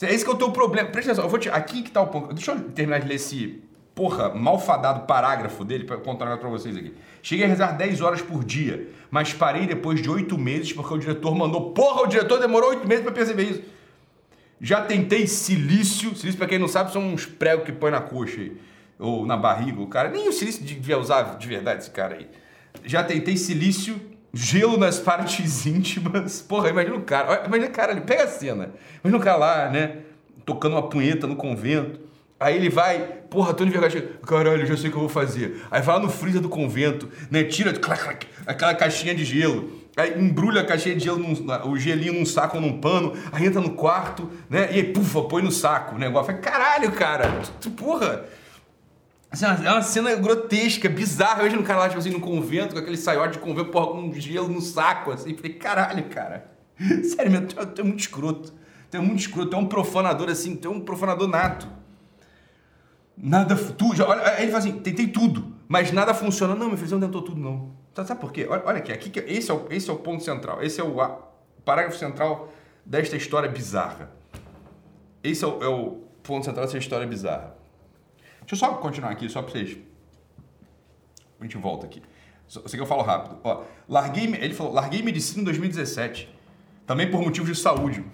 É 0.00 0.12
esse 0.12 0.24
que 0.24 0.30
é 0.30 0.34
o 0.34 0.36
teu 0.36 0.50
problema. 0.50 0.88
Presta 0.88 1.12
atenção, 1.12 1.24
eu 1.24 1.30
vou 1.30 1.38
te... 1.38 1.48
aqui 1.48 1.82
que 1.82 1.90
tá 1.90 2.00
o 2.00 2.06
ponto. 2.06 2.34
Deixa 2.34 2.52
eu 2.52 2.60
terminar 2.70 3.00
de 3.00 3.08
ler 3.08 3.16
esse, 3.16 3.62
porra, 3.94 4.34
malfadado 4.34 5.06
parágrafo 5.06 5.64
dele 5.64 5.84
para 5.84 5.96
contar 5.98 6.36
para 6.36 6.48
vocês 6.48 6.76
aqui. 6.76 6.94
Cheguei 7.22 7.44
a 7.44 7.48
rezar 7.48 7.72
10 7.72 8.00
horas 8.00 8.22
por 8.22 8.42
dia, 8.44 8.88
mas 9.10 9.32
parei 9.32 9.66
depois 9.66 10.00
de 10.00 10.10
8 10.10 10.36
meses 10.38 10.72
porque 10.72 10.94
o 10.94 10.98
diretor 10.98 11.34
mandou. 11.34 11.72
Porra, 11.72 12.02
o 12.02 12.06
diretor 12.06 12.40
demorou 12.40 12.70
8 12.70 12.86
meses 12.88 13.04
para 13.04 13.12
perceber 13.12 13.44
isso. 13.44 13.62
Já 14.60 14.80
tentei 14.80 15.26
silício. 15.26 16.14
Silício, 16.14 16.38
para 16.38 16.46
quem 16.46 16.58
não 16.58 16.68
sabe, 16.68 16.92
são 16.92 17.02
uns 17.02 17.26
pregos 17.26 17.64
que 17.64 17.72
põe 17.72 17.90
na 17.90 18.00
coxa 18.00 18.40
aí, 18.40 18.56
ou 18.98 19.26
na 19.26 19.36
barriga. 19.36 19.80
O 19.80 19.86
cara, 19.88 20.08
nem 20.08 20.28
o 20.28 20.32
silício 20.32 20.64
devia 20.64 20.98
usar 20.98 21.36
de 21.36 21.46
verdade 21.48 21.82
esse 21.82 21.90
cara 21.90 22.14
aí. 22.14 22.28
Já 22.84 23.02
tentei 23.04 23.36
silício 23.36 24.00
gelo 24.32 24.76
nas 24.76 24.98
partes 24.98 25.66
íntimas. 25.66 26.40
Porra, 26.40 26.70
imagina 26.70 26.96
o 26.96 27.02
cara, 27.02 27.44
imagina 27.46 27.68
o 27.68 27.72
cara 27.72 27.92
ali, 27.92 28.00
pega 28.00 28.24
a 28.24 28.28
cena. 28.28 28.70
Imagina 29.02 29.20
o 29.20 29.24
cara 29.24 29.36
lá, 29.36 29.68
né, 29.68 29.98
tocando 30.44 30.72
uma 30.72 30.88
punheta 30.88 31.26
no 31.26 31.36
convento. 31.36 32.00
Aí 32.40 32.56
ele 32.56 32.68
vai, 32.68 32.98
porra, 33.30 33.54
Tony 33.54 33.70
Vergara, 33.70 34.02
caralho, 34.26 34.66
já 34.66 34.76
sei 34.76 34.88
o 34.88 34.90
que 34.90 34.96
eu 34.96 35.02
vou 35.02 35.08
fazer. 35.08 35.62
Aí 35.70 35.80
vai 35.80 35.96
lá 35.96 36.02
no 36.02 36.08
freezer 36.08 36.40
do 36.40 36.48
convento, 36.48 37.08
né, 37.30 37.44
tira 37.44 37.70
aquela 38.46 38.74
caixinha 38.74 39.14
de 39.14 39.24
gelo. 39.24 39.80
Aí 39.96 40.18
embrulha 40.18 40.62
a 40.62 40.64
caixinha 40.64 40.96
de 40.96 41.04
gelo, 41.04 41.18
num, 41.18 41.70
o 41.70 41.78
gelinho 41.78 42.14
num 42.14 42.26
saco 42.26 42.56
ou 42.56 42.62
num 42.62 42.80
pano, 42.80 43.12
aí 43.30 43.46
entra 43.46 43.60
no 43.60 43.70
quarto, 43.74 44.28
né, 44.50 44.70
e 44.72 44.76
aí, 44.76 44.84
pufa, 44.84 45.22
põe 45.22 45.42
no 45.42 45.52
saco 45.52 45.94
o 45.94 45.98
negócio. 45.98 46.36
caralho, 46.38 46.90
cara, 46.90 47.42
tu, 47.60 47.70
porra, 47.70 48.24
Assim, 49.32 49.46
é 49.46 49.70
uma 49.70 49.80
cena 49.80 50.14
grotesca, 50.14 50.90
bizarra. 50.90 51.40
Eu 51.40 51.44
vejo 51.44 51.58
um 51.58 51.62
cara 51.62 51.80
lá, 51.80 51.88
tipo 51.88 51.98
assim, 51.98 52.10
no 52.10 52.20
convento, 52.20 52.74
com 52.74 52.80
aquele 52.80 52.98
saiote 52.98 53.34
de 53.34 53.38
convento, 53.38 53.70
porra, 53.70 53.86
com 53.86 54.12
gelo 54.12 54.48
no 54.48 54.60
saco, 54.60 55.10
assim. 55.10 55.34
Falei, 55.34 55.54
caralho, 55.54 56.04
cara. 56.04 56.52
Sério, 57.02 57.32
meu, 57.32 57.40
é, 57.40 57.64
tu 57.64 57.80
é 57.80 57.84
muito 57.84 58.00
escroto. 58.00 58.52
Tu 58.90 58.96
é 58.98 59.00
muito 59.00 59.20
escroto, 59.20 59.48
tu 59.48 59.56
é 59.56 59.58
um 59.58 59.66
profanador, 59.66 60.28
assim, 60.28 60.54
tu 60.54 60.68
é 60.68 60.70
um 60.70 60.80
profanador 60.80 61.26
nato. 61.26 61.66
Nada, 63.16 63.56
tu, 63.56 63.96
já, 63.96 64.06
olha, 64.06 64.42
ele 64.42 64.50
fala 64.50 64.58
assim, 64.58 64.72
tentei 64.80 65.06
tudo, 65.06 65.54
mas 65.66 65.90
nada 65.92 66.12
funciona. 66.12 66.54
Não, 66.54 66.68
meu 66.68 66.76
filho, 66.76 66.90
você 66.90 66.94
não 66.94 67.00
tentou 67.00 67.22
tudo, 67.22 67.40
não. 67.40 67.70
Tá, 67.94 68.04
sabe 68.04 68.20
por 68.20 68.32
quê? 68.32 68.46
Olha, 68.48 68.62
olha 68.66 68.78
aqui, 68.78 68.92
aqui 68.92 69.10
esse, 69.26 69.50
é 69.50 69.54
o, 69.54 69.66
esse 69.70 69.88
é 69.88 69.92
o 69.94 69.96
ponto 69.96 70.22
central. 70.22 70.62
Esse 70.62 70.78
é 70.78 70.84
o, 70.84 70.98
o 70.98 71.62
parágrafo 71.64 71.96
central 71.96 72.52
desta 72.84 73.16
história 73.16 73.48
bizarra. 73.48 74.10
Esse 75.24 75.42
é 75.42 75.46
o, 75.46 75.62
é 75.62 75.68
o 75.68 76.02
ponto 76.22 76.44
central 76.44 76.66
dessa 76.66 76.76
história 76.76 77.06
bizarra. 77.06 77.61
Deixa 78.46 78.54
eu 78.54 78.58
só 78.70 78.74
continuar 78.76 79.10
aqui, 79.10 79.28
só 79.28 79.42
para 79.42 79.52
vocês. 79.52 79.78
A 81.40 81.42
gente 81.42 81.56
volta 81.56 81.86
aqui. 81.86 82.02
Sei 82.48 82.62
que 82.62 82.80
eu 82.80 82.86
falo 82.86 83.02
rápido. 83.02 83.38
Ó, 83.42 83.64
larguei, 83.88 84.24
ele 84.24 84.54
falou, 84.54 84.72
larguei 84.72 85.02
medicina 85.02 85.40
em 85.40 85.44
2017. 85.44 86.28
Também 86.86 87.10
por 87.10 87.22
motivos 87.22 87.48
de 87.48 87.62
saúde. 87.62 88.04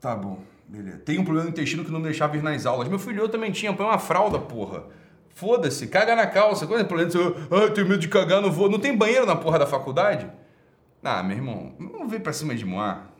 Tá 0.00 0.16
bom, 0.16 0.40
beleza. 0.66 0.98
Tem 0.98 1.18
um 1.18 1.24
problema 1.24 1.44
no 1.44 1.50
intestino 1.50 1.84
que 1.84 1.90
não 1.90 2.00
me 2.00 2.06
deixava 2.06 2.36
ir 2.36 2.42
nas 2.42 2.66
aulas. 2.66 2.88
Meu 2.88 2.98
filho, 2.98 3.20
eu 3.20 3.28
também 3.28 3.52
tinha. 3.52 3.72
Põe 3.72 3.86
uma 3.86 3.98
fralda, 3.98 4.38
porra. 4.38 4.84
Foda-se, 5.30 5.86
caga 5.86 6.16
na 6.16 6.26
calça. 6.26 6.66
Quando 6.66 6.80
é 6.80 6.84
problema, 6.84 7.10
ah, 7.50 7.54
eu 7.56 7.74
tenho 7.74 7.88
medo 7.88 8.00
de 8.00 8.08
cagar, 8.08 8.40
não 8.40 8.50
vou. 8.50 8.70
Não 8.70 8.78
tem 8.78 8.96
banheiro 8.96 9.26
na 9.26 9.36
porra 9.36 9.58
da 9.58 9.66
faculdade? 9.66 10.30
Ah, 11.04 11.22
meu 11.22 11.36
irmão, 11.36 11.74
não 11.78 12.08
vem 12.08 12.20
pra 12.20 12.32
cima 12.32 12.54
de 12.54 12.64
Moar. 12.64 13.10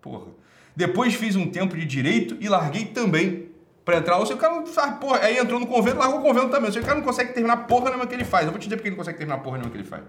Porra. 0.00 0.26
Depois 0.76 1.14
fiz 1.14 1.36
um 1.36 1.46
tempo 1.48 1.76
de 1.76 1.84
direito 1.84 2.36
e 2.40 2.48
larguei 2.48 2.86
também 2.86 3.48
para 3.84 3.98
entrar. 3.98 4.16
Ou 4.18 4.26
se 4.26 4.32
o 4.32 4.36
cara 4.36 4.54
não 4.56 4.66
faz 4.66 4.96
porra, 4.98 5.20
aí 5.20 5.38
entrou 5.38 5.60
no 5.60 5.66
convento, 5.66 5.98
largou 5.98 6.20
o 6.20 6.22
convento 6.22 6.48
também. 6.48 6.72
Se 6.72 6.78
o 6.78 6.82
cara 6.82 6.96
não 6.96 7.04
consegue 7.04 7.32
terminar 7.32 7.58
porra 7.68 7.86
nenhuma 7.86 8.06
que 8.06 8.14
ele 8.14 8.24
faz. 8.24 8.46
Eu 8.46 8.50
vou 8.50 8.58
te 8.58 8.64
dizer 8.64 8.76
porque 8.76 8.88
ele 8.88 8.96
não 8.96 9.00
consegue 9.00 9.18
terminar 9.18 9.38
porra 9.38 9.58
nenhuma 9.58 9.70
que 9.70 9.78
ele 9.78 9.88
faz. 9.88 10.02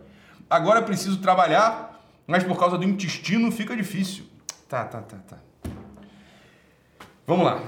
Agora 0.50 0.81
preciso 0.81 1.19
trabalhar, 1.22 2.03
mas 2.25 2.43
por 2.43 2.57
causa 2.57 2.77
do 2.77 2.84
intestino 2.84 3.51
fica 3.51 3.75
difícil. 3.75 4.25
Tá, 4.67 4.84
tá, 4.86 5.01
tá, 5.01 5.17
tá. 5.27 5.38
Vamos 7.27 7.45
lá. 7.45 7.62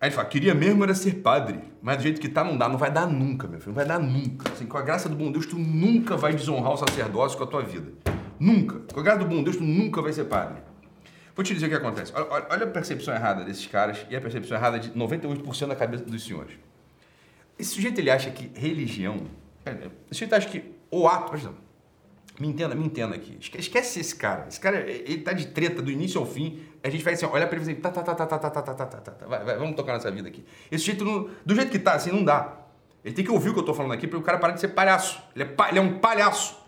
Aí 0.00 0.08
ele 0.08 0.14
fala, 0.14 0.28
queria 0.28 0.54
mesmo 0.54 0.84
era 0.84 0.94
ser 0.94 1.14
padre, 1.14 1.60
mas 1.80 1.96
do 1.96 2.02
jeito 2.02 2.20
que 2.20 2.28
tá 2.28 2.44
não 2.44 2.58
dá, 2.58 2.68
não 2.68 2.76
vai 2.76 2.90
dar 2.90 3.06
nunca, 3.06 3.48
meu 3.48 3.58
filho, 3.58 3.70
não 3.70 3.76
vai 3.76 3.86
dar 3.86 3.98
nunca. 3.98 4.52
Assim, 4.52 4.66
com 4.66 4.76
a 4.76 4.82
graça 4.82 5.08
do 5.08 5.16
bom 5.16 5.32
Deus, 5.32 5.46
tu 5.46 5.56
nunca 5.56 6.16
vai 6.16 6.34
desonrar 6.34 6.72
o 6.72 6.76
sacerdócio 6.76 7.38
com 7.38 7.44
a 7.44 7.46
tua 7.46 7.62
vida. 7.62 7.90
Nunca. 8.38 8.80
Com 8.92 9.00
a 9.00 9.02
graça 9.02 9.20
do 9.20 9.24
bom 9.24 9.42
Deus, 9.42 9.56
tu 9.56 9.64
nunca 9.64 10.02
vai 10.02 10.12
ser 10.12 10.24
padre. 10.24 10.58
Vou 11.34 11.44
te 11.44 11.52
dizer 11.52 11.66
o 11.66 11.68
que 11.68 11.74
acontece. 11.74 12.12
Olha, 12.14 12.46
olha 12.48 12.64
a 12.64 12.66
percepção 12.68 13.12
errada 13.12 13.44
desses 13.44 13.66
caras 13.66 14.06
e 14.08 14.14
a 14.14 14.20
percepção 14.20 14.56
errada 14.56 14.78
de 14.78 14.90
98% 14.92 15.66
da 15.66 15.74
cabeça 15.74 16.04
dos 16.04 16.24
senhores. 16.24 16.54
Esse 17.58 17.74
sujeito 17.74 18.00
ele 18.00 18.10
acha 18.10 18.30
que 18.30 18.50
religião. 18.58 19.26
É, 19.66 19.70
esse 19.72 19.90
sujeito 20.12 20.34
acha 20.34 20.48
que 20.48 20.74
o 20.90 21.08
ato. 21.08 21.34
Me 22.38 22.48
entenda, 22.48 22.74
me 22.74 22.84
entenda 22.84 23.14
aqui. 23.14 23.36
Esquece 23.40 24.00
esse 24.00 24.14
cara. 24.14 24.46
Esse 24.48 24.58
cara, 24.60 24.78
ele 24.80 25.18
tá 25.18 25.32
de 25.32 25.46
treta 25.46 25.80
do 25.80 25.90
início 25.90 26.20
ao 26.20 26.26
fim. 26.26 26.60
A 26.82 26.90
gente 26.90 27.02
vai 27.02 27.14
assim, 27.14 27.26
olhar 27.26 27.46
pra 27.46 27.56
ele 27.56 27.64
e 27.64 27.74
dizer, 27.74 27.80
tá, 27.80 27.90
tá, 27.90 28.02
tá, 28.02 28.14
tá, 28.14 28.26
tá, 28.26 28.38
tá, 28.38 28.50
tá, 28.50 28.62
tá, 28.62 28.74
tá, 28.74 28.86
tá, 28.86 29.10
tá, 29.12 29.26
vai, 29.26 29.44
vai, 29.44 29.56
vamos 29.56 29.76
tocar 29.76 29.92
nessa 29.92 30.10
vida 30.10 30.28
aqui. 30.28 30.44
Esse 30.70 30.84
sujeito, 30.84 31.04
não, 31.04 31.30
do 31.44 31.54
jeito 31.54 31.70
que 31.70 31.78
tá, 31.78 31.94
assim, 31.94 32.10
não 32.10 32.24
dá. 32.24 32.60
Ele 33.04 33.14
tem 33.14 33.24
que 33.24 33.30
ouvir 33.30 33.50
o 33.50 33.54
que 33.54 33.60
eu 33.60 33.64
tô 33.64 33.74
falando 33.74 33.92
aqui 33.92 34.06
para 34.06 34.18
o 34.18 34.22
cara 34.22 34.38
parar 34.38 34.52
de 34.52 34.60
ser 34.60 34.68
palhaço. 34.68 35.22
Ele 35.34 35.44
é, 35.44 35.68
ele 35.68 35.78
é 35.78 35.82
um 35.82 35.98
palhaço. 35.98 36.58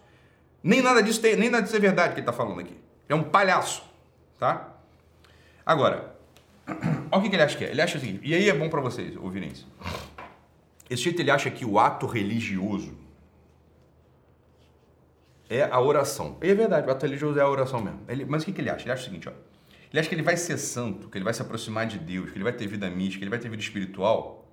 Nem 0.62 0.82
nada 0.82 1.02
disso 1.02 1.20
tem, 1.20 1.36
nem 1.36 1.50
nada 1.50 1.62
disso 1.62 1.76
é 1.76 1.80
verdade 1.80 2.14
que 2.14 2.20
ele 2.20 2.26
tá 2.26 2.32
falando 2.32 2.60
aqui. 2.60 2.72
Ele 2.72 2.80
é 3.08 3.14
um 3.14 3.24
palhaço 3.24 3.82
tá? 4.38 4.74
Agora, 5.64 6.16
olha 6.66 7.18
o 7.18 7.22
que, 7.22 7.28
que 7.28 7.36
ele 7.36 7.42
acha 7.42 7.56
que 7.56 7.64
é. 7.64 7.70
Ele 7.70 7.82
acha 7.82 7.98
o 7.98 8.00
seguinte, 8.00 8.20
e 8.24 8.34
aí 8.34 8.48
é 8.48 8.54
bom 8.54 8.68
para 8.68 8.80
vocês 8.80 9.16
ouvirem 9.16 9.50
isso. 9.50 9.66
Esse 10.88 11.02
jeito 11.02 11.20
ele 11.20 11.30
acha 11.30 11.50
que 11.50 11.64
o 11.64 11.78
ato 11.78 12.06
religioso 12.06 12.96
é 15.48 15.62
a 15.62 15.80
oração. 15.80 16.36
E 16.42 16.50
é 16.50 16.54
verdade, 16.54 16.86
o 16.86 16.90
ato 16.90 17.04
religioso 17.04 17.38
é 17.38 17.42
a 17.42 17.48
oração 17.48 17.80
mesmo. 17.80 18.00
Ele, 18.08 18.24
mas 18.24 18.42
o 18.42 18.46
que, 18.46 18.52
que 18.52 18.60
ele 18.60 18.70
acha? 18.70 18.84
Ele 18.84 18.92
acha 18.92 19.02
o 19.02 19.04
seguinte, 19.04 19.28
ó. 19.28 19.32
Ele 19.90 20.00
acha 20.00 20.08
que 20.08 20.14
ele 20.14 20.22
vai 20.22 20.36
ser 20.36 20.58
santo, 20.58 21.08
que 21.08 21.16
ele 21.16 21.24
vai 21.24 21.32
se 21.32 21.42
aproximar 21.42 21.86
de 21.86 21.98
Deus, 21.98 22.30
que 22.30 22.36
ele 22.36 22.44
vai 22.44 22.52
ter 22.52 22.66
vida 22.66 22.88
mística, 22.90 23.18
que 23.18 23.24
ele 23.24 23.30
vai 23.30 23.38
ter 23.38 23.48
vida 23.48 23.62
espiritual 23.62 24.46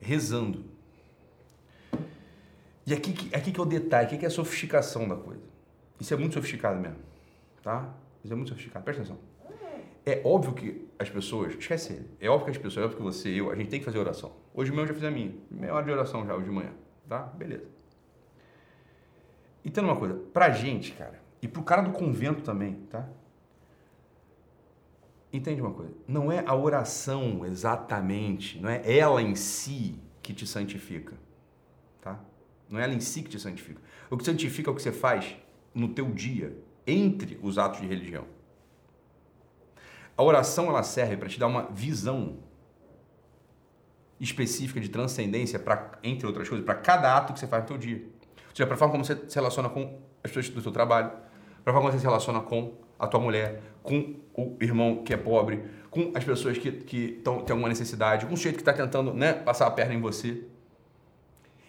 rezando. 0.00 0.64
E 2.86 2.94
aqui, 2.94 3.30
aqui 3.34 3.52
que 3.52 3.60
é 3.60 3.62
o 3.62 3.66
detalhe, 3.66 4.06
aqui 4.06 4.18
que 4.18 4.24
é 4.24 4.28
a 4.28 4.30
sofisticação 4.30 5.08
da 5.08 5.16
coisa. 5.16 5.42
Isso 6.00 6.12
é 6.14 6.16
muito 6.16 6.34
sofisticado 6.34 6.80
mesmo, 6.80 6.98
tá? 7.62 7.92
Isso 8.24 8.32
é 8.32 8.36
muito 8.36 8.48
sofisticado. 8.48 8.84
Presta 8.84 9.02
atenção. 9.02 9.18
É 10.04 10.22
óbvio 10.24 10.54
que 10.54 10.88
as 10.98 11.10
pessoas, 11.10 11.54
esquece 11.54 11.92
ele, 11.92 12.10
é 12.18 12.28
óbvio 12.28 12.46
que 12.46 12.50
as 12.52 12.58
pessoas, 12.58 12.82
é 12.82 12.86
óbvio 12.86 12.96
que 12.96 13.02
você, 13.02 13.28
eu, 13.28 13.50
a 13.50 13.54
gente 13.54 13.68
tem 13.68 13.78
que 13.78 13.84
fazer 13.84 13.98
oração. 13.98 14.32
Hoje 14.54 14.70
mesmo 14.70 14.84
eu 14.84 14.88
já 14.88 14.94
fiz 14.94 15.04
a 15.04 15.10
minha, 15.10 15.34
meia 15.50 15.74
hora 15.74 15.84
de 15.84 15.90
oração 15.90 16.26
já, 16.26 16.34
hoje 16.34 16.46
de 16.46 16.50
manhã, 16.50 16.72
tá? 17.06 17.22
Beleza. 17.22 17.68
Entenda 19.62 19.88
uma 19.88 19.96
coisa, 19.96 20.14
pra 20.32 20.50
gente, 20.50 20.92
cara, 20.92 21.20
e 21.42 21.46
pro 21.46 21.62
cara 21.62 21.82
do 21.82 21.92
convento 21.92 22.42
também, 22.42 22.76
tá? 22.88 23.06
Entende 25.32 25.60
uma 25.60 25.72
coisa, 25.72 25.92
não 26.08 26.32
é 26.32 26.42
a 26.46 26.54
oração 26.54 27.44
exatamente, 27.44 28.58
não 28.58 28.70
é 28.70 28.82
ela 28.98 29.22
em 29.22 29.34
si 29.34 30.00
que 30.22 30.32
te 30.32 30.46
santifica, 30.46 31.14
tá? 32.00 32.18
Não 32.70 32.80
é 32.80 32.84
ela 32.84 32.94
em 32.94 33.00
si 33.00 33.22
que 33.22 33.28
te 33.28 33.38
santifica. 33.38 33.80
O 34.10 34.16
que 34.16 34.24
santifica 34.24 34.70
é 34.70 34.72
o 34.72 34.74
que 34.74 34.82
você 34.82 34.92
faz 34.92 35.36
no 35.74 35.90
teu 35.90 36.10
dia, 36.10 36.56
entre 36.90 37.38
os 37.42 37.58
atos 37.58 37.80
de 37.80 37.86
religião. 37.86 38.24
A 40.16 40.22
oração 40.22 40.68
ela 40.68 40.82
serve 40.82 41.16
para 41.16 41.28
te 41.28 41.38
dar 41.38 41.46
uma 41.46 41.62
visão 41.70 42.38
específica 44.20 44.80
de 44.80 44.88
transcendência 44.88 45.58
para, 45.58 45.98
entre 46.02 46.26
outras 46.26 46.48
coisas, 46.48 46.64
para 46.64 46.74
cada 46.74 47.16
ato 47.16 47.32
que 47.32 47.40
você 47.40 47.46
faz 47.46 47.62
no 47.62 47.68
seu 47.68 47.78
dia. 47.78 47.96
Ou 47.96 48.54
seja, 48.54 48.66
para 48.66 48.74
a 48.74 48.78
forma 48.78 48.92
como 48.92 49.04
você 49.04 49.16
se 49.28 49.34
relaciona 49.34 49.70
com 49.70 49.98
as 50.22 50.30
pessoas 50.30 50.50
do 50.50 50.60
seu 50.60 50.72
trabalho, 50.72 51.10
para 51.64 51.72
a 51.72 51.72
forma 51.72 51.80
como 51.80 51.92
você 51.92 51.98
se 51.98 52.04
relaciona 52.04 52.40
com 52.40 52.74
a 52.98 53.06
tua 53.06 53.18
mulher, 53.18 53.62
com 53.82 54.16
o 54.34 54.56
irmão 54.60 55.02
que 55.02 55.14
é 55.14 55.16
pobre, 55.16 55.64
com 55.90 56.12
as 56.14 56.22
pessoas 56.22 56.58
que, 56.58 56.70
que 56.70 57.12
tão, 57.24 57.42
têm 57.42 57.54
alguma 57.54 57.68
necessidade, 57.70 58.26
com 58.26 58.34
o 58.34 58.36
sujeito 58.36 58.56
que 58.56 58.62
está 58.62 58.74
tentando 58.74 59.14
né, 59.14 59.32
passar 59.32 59.66
a 59.66 59.70
perna 59.70 59.94
em 59.94 60.00
você. 60.00 60.44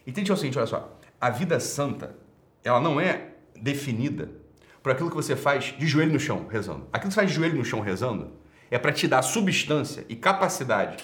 Entende 0.05 0.29
o 0.29 0.35
seguinte, 0.35 0.57
olha 0.57 0.67
só, 0.67 0.99
a 1.21 1.29
vida 1.29 1.57
santa, 1.59 2.17
ela 2.65 2.81
não 2.81 2.99
é 2.99 3.29
definida 3.55 4.40
por 4.81 4.91
aquilo 4.91 5.09
que 5.09 5.15
você 5.15 5.35
faz 5.35 5.75
de 5.77 5.87
joelho 5.87 6.13
no 6.13 6.19
chão 6.19 6.47
rezando. 6.49 6.87
Aquilo 6.91 7.09
que 7.09 7.13
você 7.13 7.21
faz 7.21 7.29
de 7.29 7.35
joelho 7.35 7.57
no 7.57 7.65
chão 7.65 7.79
rezando 7.79 8.31
é 8.69 8.79
para 8.79 8.91
te 8.91 9.07
dar 9.07 9.21
substância 9.21 10.05
e 10.07 10.15
capacidade, 10.15 11.03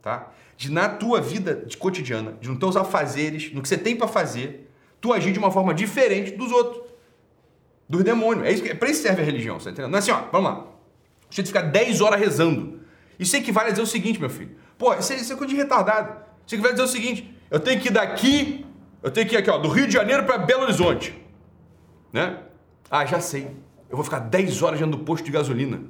tá? 0.00 0.30
De 0.56 0.70
na 0.70 0.88
tua 0.88 1.20
vida 1.20 1.54
de 1.54 1.76
cotidiana, 1.76 2.36
de 2.40 2.48
nos 2.48 2.58
teus 2.58 2.76
afazeres, 2.76 3.52
no 3.52 3.60
que 3.60 3.68
você 3.68 3.76
tem 3.76 3.96
para 3.96 4.06
fazer, 4.06 4.70
tu 5.00 5.12
agir 5.12 5.32
de 5.32 5.38
uma 5.38 5.50
forma 5.50 5.74
diferente 5.74 6.30
dos 6.32 6.52
outros, 6.52 6.82
dos 7.88 8.04
demônios. 8.04 8.46
É, 8.46 8.52
isso, 8.52 8.64
é 8.64 8.74
para 8.74 8.88
isso 8.88 9.02
que 9.02 9.08
serve 9.08 9.22
a 9.22 9.24
religião, 9.24 9.58
você 9.58 9.66
tá 9.66 9.70
entendendo? 9.72 9.90
Não 9.90 9.98
é 9.98 10.00
assim, 10.00 10.12
ó, 10.12 10.22
vamos 10.30 10.50
lá. 10.50 10.66
Você 11.28 11.44
ficar 11.44 11.62
10 11.62 12.00
horas 12.00 12.20
rezando. 12.20 12.80
Isso 13.18 13.36
equivale 13.36 13.68
a 13.68 13.70
dizer 13.70 13.82
o 13.82 13.86
seguinte, 13.86 14.20
meu 14.20 14.30
filho. 14.30 14.56
Pô, 14.78 14.94
isso 14.94 15.12
é, 15.12 15.16
isso 15.16 15.32
é 15.32 15.36
coisa 15.36 15.52
de 15.52 15.58
retardado. 15.58 16.22
Isso 16.46 16.54
equivale 16.54 16.74
a 16.74 16.76
dizer 16.76 16.88
o 16.88 16.88
seguinte: 16.88 17.36
eu 17.50 17.58
tenho 17.58 17.80
que 17.80 17.88
ir 17.88 17.90
daqui, 17.90 18.66
eu 19.02 19.10
tenho 19.10 19.28
que 19.28 19.34
ir 19.34 19.38
aqui, 19.38 19.50
ó, 19.50 19.58
do 19.58 19.68
Rio 19.68 19.86
de 19.86 19.92
Janeiro 19.92 20.24
para 20.24 20.38
Belo 20.38 20.62
Horizonte. 20.62 21.14
Né? 22.12 22.38
Ah, 22.92 23.06
já 23.06 23.20
sei. 23.20 23.44
Eu 23.88 23.96
vou 23.96 24.04
ficar 24.04 24.18
10 24.18 24.62
horas 24.62 24.78
dentro 24.78 24.98
do 24.98 25.02
posto 25.02 25.24
de 25.24 25.32
gasolina. 25.32 25.80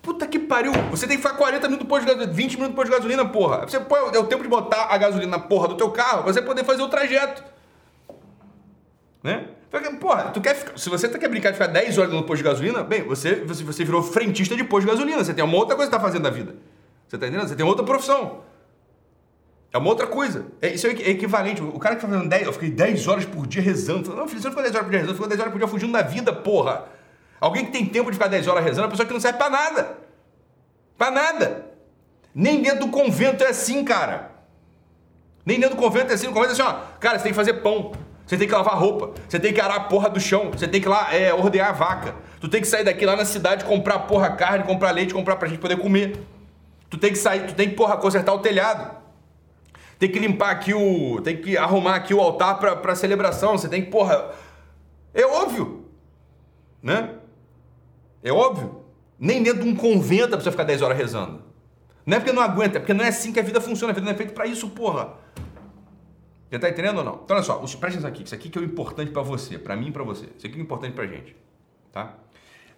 Puta 0.00 0.26
que 0.26 0.38
pariu! 0.38 0.72
Você 0.90 1.06
tem 1.06 1.18
que 1.18 1.22
ficar 1.22 1.36
40 1.36 1.68
minutos 1.68 1.84
no 1.84 1.88
posto 1.88 2.06
de 2.06 2.06
gasolina, 2.06 2.32
20 2.32 2.52
minutos 2.54 2.70
no 2.70 2.74
posto 2.74 2.90
de 2.90 2.96
gasolina, 2.96 3.28
porra. 3.28 3.68
Você 3.68 3.78
põe, 3.78 3.98
é 4.14 4.18
o 4.18 4.24
tempo 4.24 4.42
de 4.42 4.48
botar 4.48 4.86
a 4.86 4.96
gasolina 4.96 5.32
na 5.32 5.38
porra 5.38 5.68
do 5.68 5.76
teu 5.76 5.90
carro, 5.90 6.22
pra 6.22 6.32
você 6.32 6.40
poder 6.40 6.64
fazer 6.64 6.80
o 6.80 6.88
trajeto. 6.88 7.44
Né? 9.22 9.48
Porra, 10.00 10.30
tu 10.30 10.40
quer 10.40 10.54
ficar, 10.54 10.78
se 10.78 10.88
você 10.88 11.06
quer 11.10 11.28
brincar 11.28 11.50
de 11.50 11.58
ficar 11.58 11.66
10 11.66 11.98
horas 11.98 12.10
no 12.10 12.22
posto 12.22 12.38
de 12.38 12.48
gasolina, 12.48 12.82
bem, 12.82 13.02
você, 13.02 13.44
você, 13.44 13.62
você 13.62 13.84
virou 13.84 14.02
frentista 14.02 14.56
de 14.56 14.64
posto 14.64 14.86
de 14.86 14.92
gasolina. 14.92 15.22
Você 15.22 15.34
tem 15.34 15.44
uma 15.44 15.56
outra 15.58 15.76
coisa 15.76 15.90
que 15.90 15.96
tá 15.96 16.02
fazendo 16.02 16.22
na 16.22 16.30
vida. 16.30 16.56
Você 17.06 17.18
tá 17.18 17.26
entendendo? 17.26 17.46
Você 17.46 17.54
tem 17.54 17.66
outra 17.66 17.84
profissão. 17.84 18.40
É 19.72 19.78
uma 19.78 19.88
outra 19.88 20.06
coisa. 20.06 20.46
É, 20.60 20.68
isso 20.68 20.86
é 20.86 20.90
equivalente. 20.90 21.62
O 21.62 21.78
cara 21.78 21.94
que 21.96 22.02
tá 22.02 22.08
fazendo 22.08 22.28
10, 22.28 22.46
eu 22.46 22.52
fiquei 22.52 22.70
10 22.70 23.06
horas 23.06 23.24
por 23.24 23.46
dia 23.46 23.62
rezando. 23.62 24.14
Não, 24.14 24.26
filho, 24.26 24.40
você 24.40 24.48
não 24.48 24.52
ficou 24.52 24.62
10 24.62 24.74
horas 24.74 24.86
por 24.86 24.90
dia 24.90 25.00
rezando, 25.00 25.14
ficou 25.14 25.28
10 25.28 25.40
horas 25.40 25.52
por 25.52 25.58
dia 25.58 25.68
fugindo 25.68 25.92
da 25.92 26.02
vida, 26.02 26.32
porra. 26.32 26.84
Alguém 27.40 27.66
que 27.66 27.72
tem 27.72 27.86
tempo 27.86 28.10
de 28.10 28.16
ficar 28.16 28.28
10 28.28 28.48
horas 28.48 28.64
rezando 28.64 28.82
é 28.82 28.84
uma 28.84 28.90
pessoa 28.90 29.06
que 29.06 29.12
não 29.12 29.20
serve 29.20 29.38
pra 29.38 29.48
nada. 29.48 29.98
Pra 30.98 31.10
nada. 31.10 31.66
Nem 32.34 32.60
dentro 32.60 32.80
do 32.80 32.88
convento 32.88 33.44
é 33.44 33.48
assim, 33.48 33.84
cara. 33.84 34.32
Nem 35.46 35.58
dentro 35.58 35.76
do 35.76 35.80
convento 35.80 36.10
é 36.10 36.14
assim. 36.14 36.26
No 36.26 36.32
convento 36.32 36.50
é 36.50 36.54
assim, 36.54 36.62
ó. 36.62 36.74
Cara, 36.98 37.18
você 37.18 37.24
tem 37.24 37.32
que 37.32 37.36
fazer 37.36 37.54
pão. 37.54 37.92
Você 38.30 38.36
tem 38.36 38.46
que 38.46 38.54
lavar 38.54 38.78
roupa, 38.78 39.12
você 39.28 39.40
tem 39.40 39.52
que 39.52 39.60
arar 39.60 39.74
a 39.74 39.80
porra 39.80 40.08
do 40.08 40.20
chão, 40.20 40.52
você 40.52 40.68
tem 40.68 40.80
que 40.80 40.88
lá 40.88 41.12
é, 41.12 41.34
ordear 41.34 41.70
a 41.70 41.72
vaca. 41.72 42.14
Tu 42.40 42.48
tem 42.48 42.60
que 42.60 42.68
sair 42.68 42.84
daqui 42.84 43.04
lá 43.04 43.16
na 43.16 43.24
cidade, 43.24 43.64
comprar 43.64 43.98
porra 44.00 44.30
carne, 44.30 44.62
comprar 44.62 44.92
leite, 44.92 45.12
comprar 45.12 45.34
pra 45.34 45.48
gente 45.48 45.58
poder 45.58 45.76
comer. 45.78 46.16
Tu 46.88 46.96
tem 46.96 47.10
que 47.10 47.18
sair, 47.18 47.48
tu 47.48 47.54
tem 47.56 47.70
que, 47.70 47.74
porra, 47.74 47.96
consertar 47.96 48.32
o 48.32 48.38
telhado. 48.38 48.99
Tem 50.00 50.10
que 50.10 50.18
limpar 50.18 50.50
aqui 50.50 50.72
o. 50.72 51.20
Tem 51.20 51.36
que 51.36 51.58
arrumar 51.58 51.96
aqui 51.96 52.14
o 52.14 52.20
altar 52.20 52.58
pra, 52.58 52.74
pra 52.74 52.94
celebração. 52.94 53.58
Você 53.58 53.68
tem 53.68 53.84
que, 53.84 53.90
porra. 53.90 54.30
É 55.12 55.26
óbvio. 55.26 55.84
Né? 56.82 57.16
É 58.22 58.32
óbvio. 58.32 58.82
Nem 59.18 59.42
dentro 59.42 59.62
de 59.62 59.68
um 59.68 59.76
convento 59.76 60.30
pra 60.30 60.40
você 60.40 60.50
ficar 60.50 60.64
10 60.64 60.80
horas 60.80 60.96
rezando. 60.96 61.42
Não 62.06 62.16
é 62.16 62.20
porque 62.20 62.32
não 62.32 62.42
aguenta, 62.42 62.78
é 62.78 62.80
porque 62.80 62.94
não 62.94 63.04
é 63.04 63.08
assim 63.08 63.30
que 63.30 63.38
a 63.38 63.42
vida 63.42 63.60
funciona. 63.60 63.92
A 63.92 63.94
vida 63.94 64.06
não 64.06 64.12
é 64.12 64.16
feita 64.16 64.32
pra 64.32 64.46
isso, 64.46 64.70
porra. 64.70 65.18
Você 66.48 66.58
tá 66.58 66.70
entendendo 66.70 66.96
ou 66.96 67.04
não? 67.04 67.20
Então, 67.22 67.36
olha 67.36 67.44
só, 67.44 67.58
presta 67.58 67.86
atenção 67.86 68.08
aqui. 68.08 68.22
Isso 68.24 68.34
aqui 68.34 68.48
que 68.48 68.58
é 68.58 68.62
o 68.62 68.64
importante 68.64 69.12
para 69.12 69.20
você, 69.20 69.58
para 69.58 69.76
mim 69.76 69.88
e 69.88 69.92
para 69.92 70.02
você. 70.02 70.30
Isso 70.34 70.46
aqui 70.46 70.56
é 70.56 70.58
o 70.58 70.62
importante 70.62 70.94
pra 70.94 71.06
gente, 71.06 71.36
tá? 71.92 72.16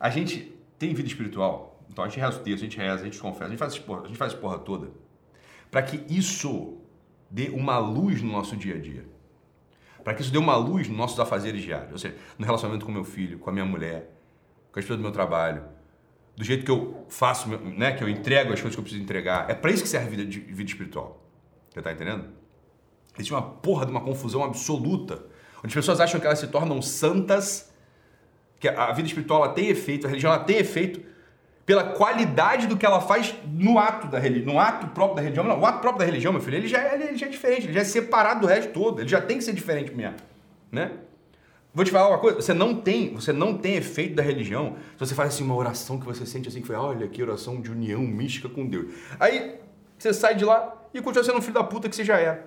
A 0.00 0.10
gente 0.10 0.52
tem 0.76 0.92
vida 0.92 1.06
espiritual, 1.06 1.80
então 1.88 2.04
a 2.04 2.08
gente 2.08 2.18
reza 2.18 2.36
o 2.36 2.42
texto, 2.42 2.62
a 2.62 2.64
gente 2.64 2.76
reza, 2.76 3.02
a 3.02 3.04
gente 3.04 3.18
confessa, 3.20 3.44
a 3.44 3.48
gente 3.48 3.58
faz 3.58 3.78
porra, 3.78 4.02
a 4.02 4.06
gente 4.08 4.18
faz 4.18 4.34
porra 4.34 4.58
toda, 4.58 4.90
para 5.70 5.82
que 5.82 6.04
isso 6.12 6.81
dê 7.32 7.48
uma 7.48 7.78
luz 7.78 8.20
no 8.20 8.30
nosso 8.30 8.54
dia 8.54 8.74
a 8.74 8.78
dia. 8.78 9.06
Para 10.04 10.12
que 10.12 10.20
isso 10.20 10.30
dê 10.30 10.36
uma 10.36 10.54
luz 10.54 10.86
nos 10.86 10.96
nossos 10.96 11.18
afazeres 11.18 11.62
diários, 11.62 11.92
ou 11.92 11.98
seja, 11.98 12.14
no 12.38 12.44
relacionamento 12.44 12.84
com 12.84 12.92
meu 12.92 13.04
filho, 13.04 13.38
com 13.38 13.48
a 13.48 13.52
minha 13.52 13.64
mulher, 13.64 14.12
com 14.70 14.78
as 14.78 14.84
pessoas 14.84 14.98
do 14.98 15.02
meu 15.02 15.12
trabalho, 15.12 15.64
do 16.36 16.44
jeito 16.44 16.64
que 16.64 16.70
eu 16.70 17.06
faço, 17.08 17.48
né, 17.48 17.92
que 17.92 18.04
eu 18.04 18.08
entrego 18.08 18.52
as 18.52 18.60
coisas 18.60 18.74
que 18.74 18.80
eu 18.80 18.82
preciso 18.82 19.02
entregar. 19.02 19.48
É 19.48 19.54
para 19.54 19.70
isso 19.70 19.82
que 19.82 19.88
serve 19.88 20.08
a 20.08 20.10
vida, 20.10 20.24
vida 20.24 20.70
espiritual. 20.70 21.24
Você 21.70 21.80
tá 21.80 21.92
entendendo? 21.92 22.28
Existe 23.14 23.32
uma 23.32 23.42
porra 23.42 23.86
de 23.86 23.92
uma 23.92 24.00
confusão 24.00 24.44
absoluta, 24.44 25.24
onde 25.58 25.68
as 25.68 25.74
pessoas 25.74 26.00
acham 26.00 26.20
que 26.20 26.26
elas 26.26 26.38
se 26.38 26.48
tornam 26.48 26.82
santas, 26.82 27.72
que 28.58 28.68
a 28.68 28.92
vida 28.92 29.08
espiritual 29.08 29.52
tem 29.54 29.68
efeito, 29.68 30.06
a 30.06 30.10
religião 30.10 30.36
tem 30.44 30.58
efeito 30.58 31.00
pela 31.64 31.84
qualidade 31.84 32.66
do 32.66 32.76
que 32.76 32.84
ela 32.84 33.00
faz 33.00 33.34
no 33.46 33.78
ato 33.78 34.08
da 34.08 34.18
religião, 34.18 34.54
no 34.54 34.60
ato 34.60 34.88
próprio 34.88 35.16
da 35.16 35.22
religião. 35.22 35.44
Não, 35.44 35.60
o 35.60 35.66
ato 35.66 35.80
próprio 35.80 36.00
da 36.00 36.04
religião, 36.04 36.32
meu 36.32 36.42
filho, 36.42 36.56
ele 36.56 36.68
já, 36.68 36.78
é, 36.78 36.94
ele 36.94 37.16
já 37.16 37.26
é 37.26 37.28
diferente, 37.28 37.66
ele 37.66 37.72
já 37.72 37.80
é 37.80 37.84
separado 37.84 38.40
do 38.40 38.46
resto 38.46 38.72
todo, 38.72 39.00
ele 39.00 39.08
já 39.08 39.20
tem 39.20 39.38
que 39.38 39.44
ser 39.44 39.52
diferente 39.52 39.94
mesmo, 39.94 40.16
né? 40.70 40.92
Vou 41.74 41.84
te 41.84 41.90
falar 41.90 42.10
uma 42.10 42.18
coisa, 42.18 42.40
você 42.40 42.52
não 42.52 42.74
tem, 42.74 43.14
você 43.14 43.32
não 43.32 43.56
tem 43.56 43.76
efeito 43.76 44.14
da 44.14 44.22
religião 44.22 44.76
se 44.92 45.06
você 45.06 45.14
faz 45.14 45.30
assim 45.30 45.42
uma 45.42 45.54
oração 45.54 45.98
que 45.98 46.04
você 46.04 46.26
sente 46.26 46.46
assim 46.46 46.60
que 46.60 46.66
foi, 46.66 46.76
olha 46.76 47.08
que 47.08 47.22
oração 47.22 47.60
de 47.62 47.70
união 47.70 48.00
mística 48.02 48.46
com 48.48 48.66
Deus. 48.66 48.92
Aí 49.18 49.58
você 49.96 50.12
sai 50.12 50.34
de 50.34 50.44
lá 50.44 50.82
e 50.92 51.00
continua 51.00 51.24
sendo 51.24 51.38
um 51.38 51.40
filho 51.40 51.54
da 51.54 51.64
puta 51.64 51.88
que 51.88 51.96
você 51.96 52.04
já 52.04 52.18
é 52.18 52.46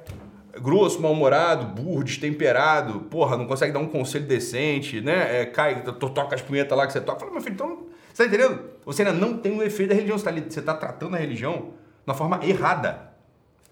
grosso, 0.61 1.01
mal-humorado, 1.01 1.65
burro, 1.81 2.03
destemperado, 2.03 3.01
porra, 3.01 3.35
não 3.35 3.45
consegue 3.45 3.73
dar 3.73 3.79
um 3.79 3.87
conselho 3.87 4.25
decente, 4.25 5.01
né? 5.01 5.41
É, 5.41 5.45
cai, 5.45 5.83
toca 5.83 6.35
as 6.35 6.41
punhetas 6.41 6.77
lá 6.77 6.87
que 6.87 6.93
você 6.93 7.01
toca. 7.01 7.19
Fala, 7.19 7.31
meu 7.31 7.41
filho, 7.41 7.55
então, 7.55 7.87
você 8.13 8.23
tá 8.23 8.29
entendendo? 8.29 8.74
Você 8.85 9.01
ainda 9.01 9.13
não 9.13 9.37
tem 9.37 9.57
o 9.57 9.63
efeito 9.63 9.89
da 9.89 9.95
religião, 9.95 10.17
você 10.17 10.25
tá, 10.25 10.31
você 10.31 10.61
tá 10.61 10.73
tratando 10.75 11.15
a 11.15 11.17
religião 11.17 11.53
de 11.53 12.07
uma 12.07 12.13
forma 12.13 12.39
errada. 12.45 13.13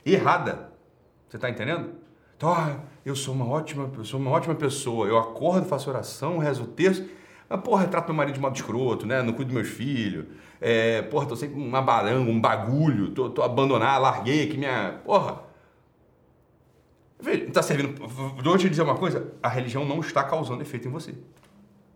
Errada. 0.05 0.71
Você 1.29 1.37
tá 1.37 1.49
entendendo? 1.49 1.91
Então, 2.35 2.51
ah, 2.51 2.77
eu 3.05 3.15
sou 3.15 3.33
uma 3.33 3.47
ótima, 3.47 3.89
eu 3.97 4.03
sou 4.03 4.19
uma 4.19 4.31
ótima 4.31 4.55
pessoa, 4.55 5.07
eu 5.07 5.17
acordo, 5.17 5.67
faço 5.67 5.89
oração, 5.89 6.37
rezo 6.39 6.63
o 6.63 6.67
texto, 6.67 7.07
mas, 7.47 7.61
porra, 7.61 7.87
trato 7.87 8.07
meu 8.07 8.15
marido 8.15 8.35
de 8.35 8.41
modo 8.41 8.55
escroto, 8.55 9.05
né? 9.05 9.21
Não 9.21 9.33
cuido 9.33 9.53
dos 9.53 9.61
meus 9.61 9.69
filhos, 9.69 10.25
é, 10.59 11.03
porra, 11.03 11.25
tô 11.27 11.35
sempre 11.35 11.55
uma 11.55 11.81
baranga, 11.81 12.29
um 12.29 12.41
bagulho, 12.41 13.11
tô, 13.11 13.29
tô 13.29 13.43
abandonado, 13.43 14.01
larguei 14.01 14.43
aqui 14.43 14.57
minha. 14.57 14.99
Porra 15.05 15.53
Veja, 17.23 17.45
está 17.45 17.63
servindo. 17.63 18.05
Vou 18.05 18.57
te 18.57 18.69
dizer 18.69 18.81
uma 18.81 18.95
coisa: 18.95 19.33
a 19.41 19.47
religião 19.47 19.85
não 19.85 20.01
está 20.01 20.25
causando 20.25 20.61
efeito 20.61 20.89
em 20.89 20.91
você. 20.91 21.15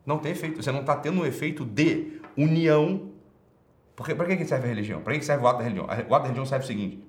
Não 0.05 0.19
tem 0.19 0.31
efeito. 0.31 0.63
Você 0.63 0.71
não 0.71 0.79
está 0.79 0.95
tendo 0.95 1.19
um 1.19 1.25
efeito 1.25 1.65
de 1.65 2.16
união. 2.37 3.11
Porque 3.95 4.13
para 4.13 4.35
que 4.35 4.45
serve 4.45 4.65
a 4.65 4.69
religião? 4.69 5.01
Para 5.01 5.17
que 5.17 5.25
serve 5.25 5.43
o 5.43 5.47
ato 5.47 5.57
da 5.57 5.63
religião? 5.63 5.85
O 5.85 5.89
ato 5.89 6.09
da 6.09 6.23
religião 6.23 6.45
serve 6.45 6.63
o 6.63 6.67
seguinte: 6.67 7.03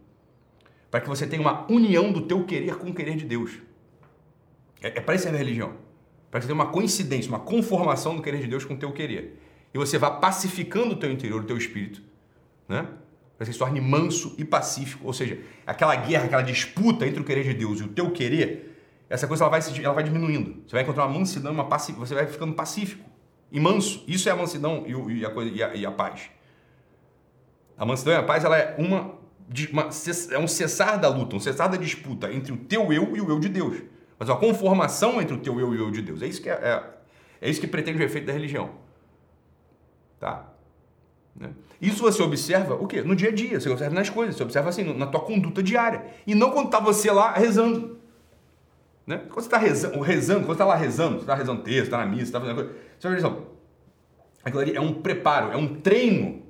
para 0.91 1.01
que 1.01 1.09
você 1.09 1.27
tenha 1.27 1.43
uma 1.43 1.71
união 1.71 2.11
do 2.11 2.23
teu 2.23 2.45
querer 2.45 2.77
com 2.77 2.89
o 2.89 2.95
querer 2.95 3.17
de 3.17 3.25
Deus. 3.25 3.59
É, 4.81 4.89
é 4.89 5.01
para 5.01 5.15
isso 5.15 5.25
que 5.25 5.31
serve 5.31 5.37
a 5.37 5.39
religião. 5.39 5.75
Para 6.31 6.41
que 6.41 6.47
você 6.47 6.53
tenha 6.53 6.63
uma 6.63 6.73
coincidência, 6.73 7.29
uma 7.29 7.41
conformação 7.41 8.17
do 8.17 8.23
querer 8.23 8.41
de 8.41 8.47
Deus 8.47 8.65
com 8.65 8.75
o 8.75 8.77
teu 8.77 8.93
querer. 8.93 9.41
E 9.73 9.79
você 9.79 9.99
vá 9.99 10.11
pacificando 10.11 10.95
o 10.95 10.97
teu 10.97 11.11
interior, 11.11 11.43
o 11.43 11.45
teu 11.45 11.57
espírito, 11.57 12.03
né? 12.69 12.87
para 13.37 13.47
que 13.47 13.53
você 13.53 13.53
se 13.53 13.59
torne 13.59 13.81
manso 13.81 14.35
e 14.37 14.45
pacífico. 14.45 15.07
Ou 15.07 15.13
seja, 15.13 15.39
aquela 15.67 15.95
guerra, 15.95 16.25
aquela 16.25 16.43
disputa 16.43 17.07
entre 17.07 17.21
o 17.21 17.25
querer 17.25 17.45
de 17.45 17.55
Deus 17.55 17.81
e 17.81 17.85
o 17.85 17.89
teu 17.89 18.11
querer, 18.11 18.77
essa 19.09 19.27
coisa 19.27 19.45
ela 19.45 19.51
vai, 19.51 19.61
ela 19.83 19.95
vai 19.95 20.05
diminuindo. 20.05 20.63
Você 20.67 20.73
vai 20.73 20.83
encontrar 20.83 21.07
uma 21.07 21.19
mansidão, 21.19 21.53
uma 21.53 21.67
paci... 21.67 21.93
você 21.93 22.15
vai 22.15 22.27
ficando 22.27 22.55
pacífico 22.55 23.08
e 23.51 23.61
manso. 23.61 24.05
Isso 24.07 24.29
é 24.29 24.33
a 24.33 24.37
mansidão 24.37 24.85
e, 24.87 25.25
a, 25.25 25.31
coisa, 25.31 25.51
e, 25.51 25.63
a, 25.63 25.75
e 25.75 25.87
a 25.87 25.91
paz. 25.91 26.31
A 27.77 27.85
mansidão 27.85 28.13
e 28.13 28.17
a 28.17 28.23
paz 28.23 28.45
ela 28.45 28.59
é 28.59 28.75
uma, 28.79 29.15
uma, 29.73 29.89
é 30.31 30.39
um 30.39 30.49
cessar 30.49 30.99
da 30.99 31.09
luta, 31.09 31.37
um 31.37 31.41
cessar 31.41 31.69
da 31.69 31.77
disputa 31.77 32.33
entre 32.33 32.53
o 32.53 32.57
teu 32.57 32.93
eu 32.93 33.17
e 33.17 33.21
o 33.21 33.31
eu 33.31 33.39
de 33.39 33.49
Deus. 33.49 33.83
Mas 34.19 34.29
uma 34.29 34.37
conformação 34.37 35.21
entre 35.23 35.35
o 35.35 35.39
teu 35.39 35.61
eu 35.61 35.75
e 35.75 35.79
o 35.79 35.87
eu 35.87 35.91
de 35.91 36.03
Deus. 36.03 36.23
É 36.23 36.27
isso 36.27 36.43
que, 36.43 36.51
é, 36.51 36.55
é, 36.55 36.85
é 37.41 37.51
isso 37.51 37.61
que 37.61 37.67
pretende 37.67 37.99
o 37.99 38.03
efeito 38.03 38.27
da 38.27 38.33
religião. 38.33 38.71
Tá? 40.19 40.47
Né? 41.37 41.51
Isso 41.81 42.03
você 42.03 42.21
observa 42.21 42.75
o 42.75 42.87
quê? 42.87 43.03
No 43.03 43.15
dia 43.15 43.29
a 43.29 43.33
dia, 43.33 43.61
você 43.61 43.69
observa 43.69 43.95
nas 43.95 44.11
coisas, 44.11 44.35
você 44.35 44.43
observa 44.43 44.69
assim, 44.69 44.83
na 44.83 45.07
tua 45.07 45.21
conduta 45.21 45.63
diária. 45.63 46.05
E 46.27 46.35
não 46.35 46.51
quando 46.51 46.67
está 46.67 46.81
você 46.81 47.11
lá 47.13 47.33
rezando. 47.33 47.97
Né? 49.07 49.19
Quando 49.19 49.35
você 49.35 49.47
está 49.47 49.57
rezando, 49.57 50.01
rezando, 50.01 50.41
quando 50.41 50.49
você 50.49 50.53
está 50.53 50.65
lá 50.65 50.75
rezando, 50.75 51.15
você 51.15 51.21
está 51.21 51.35
rezando 51.35 51.63
texto, 51.63 51.85
está 51.85 51.99
na 51.99 52.07
missa, 52.07 52.25
está 52.25 52.41
fazendo 52.41 52.57
coisa, 52.57 52.75
vai 53.01 53.17
dizer, 53.17 53.33
aquilo 54.45 54.61
ali 54.61 54.77
é 54.77 54.81
um 54.81 54.95
preparo, 54.95 55.53
é 55.53 55.57
um 55.57 55.81
treino 55.81 56.43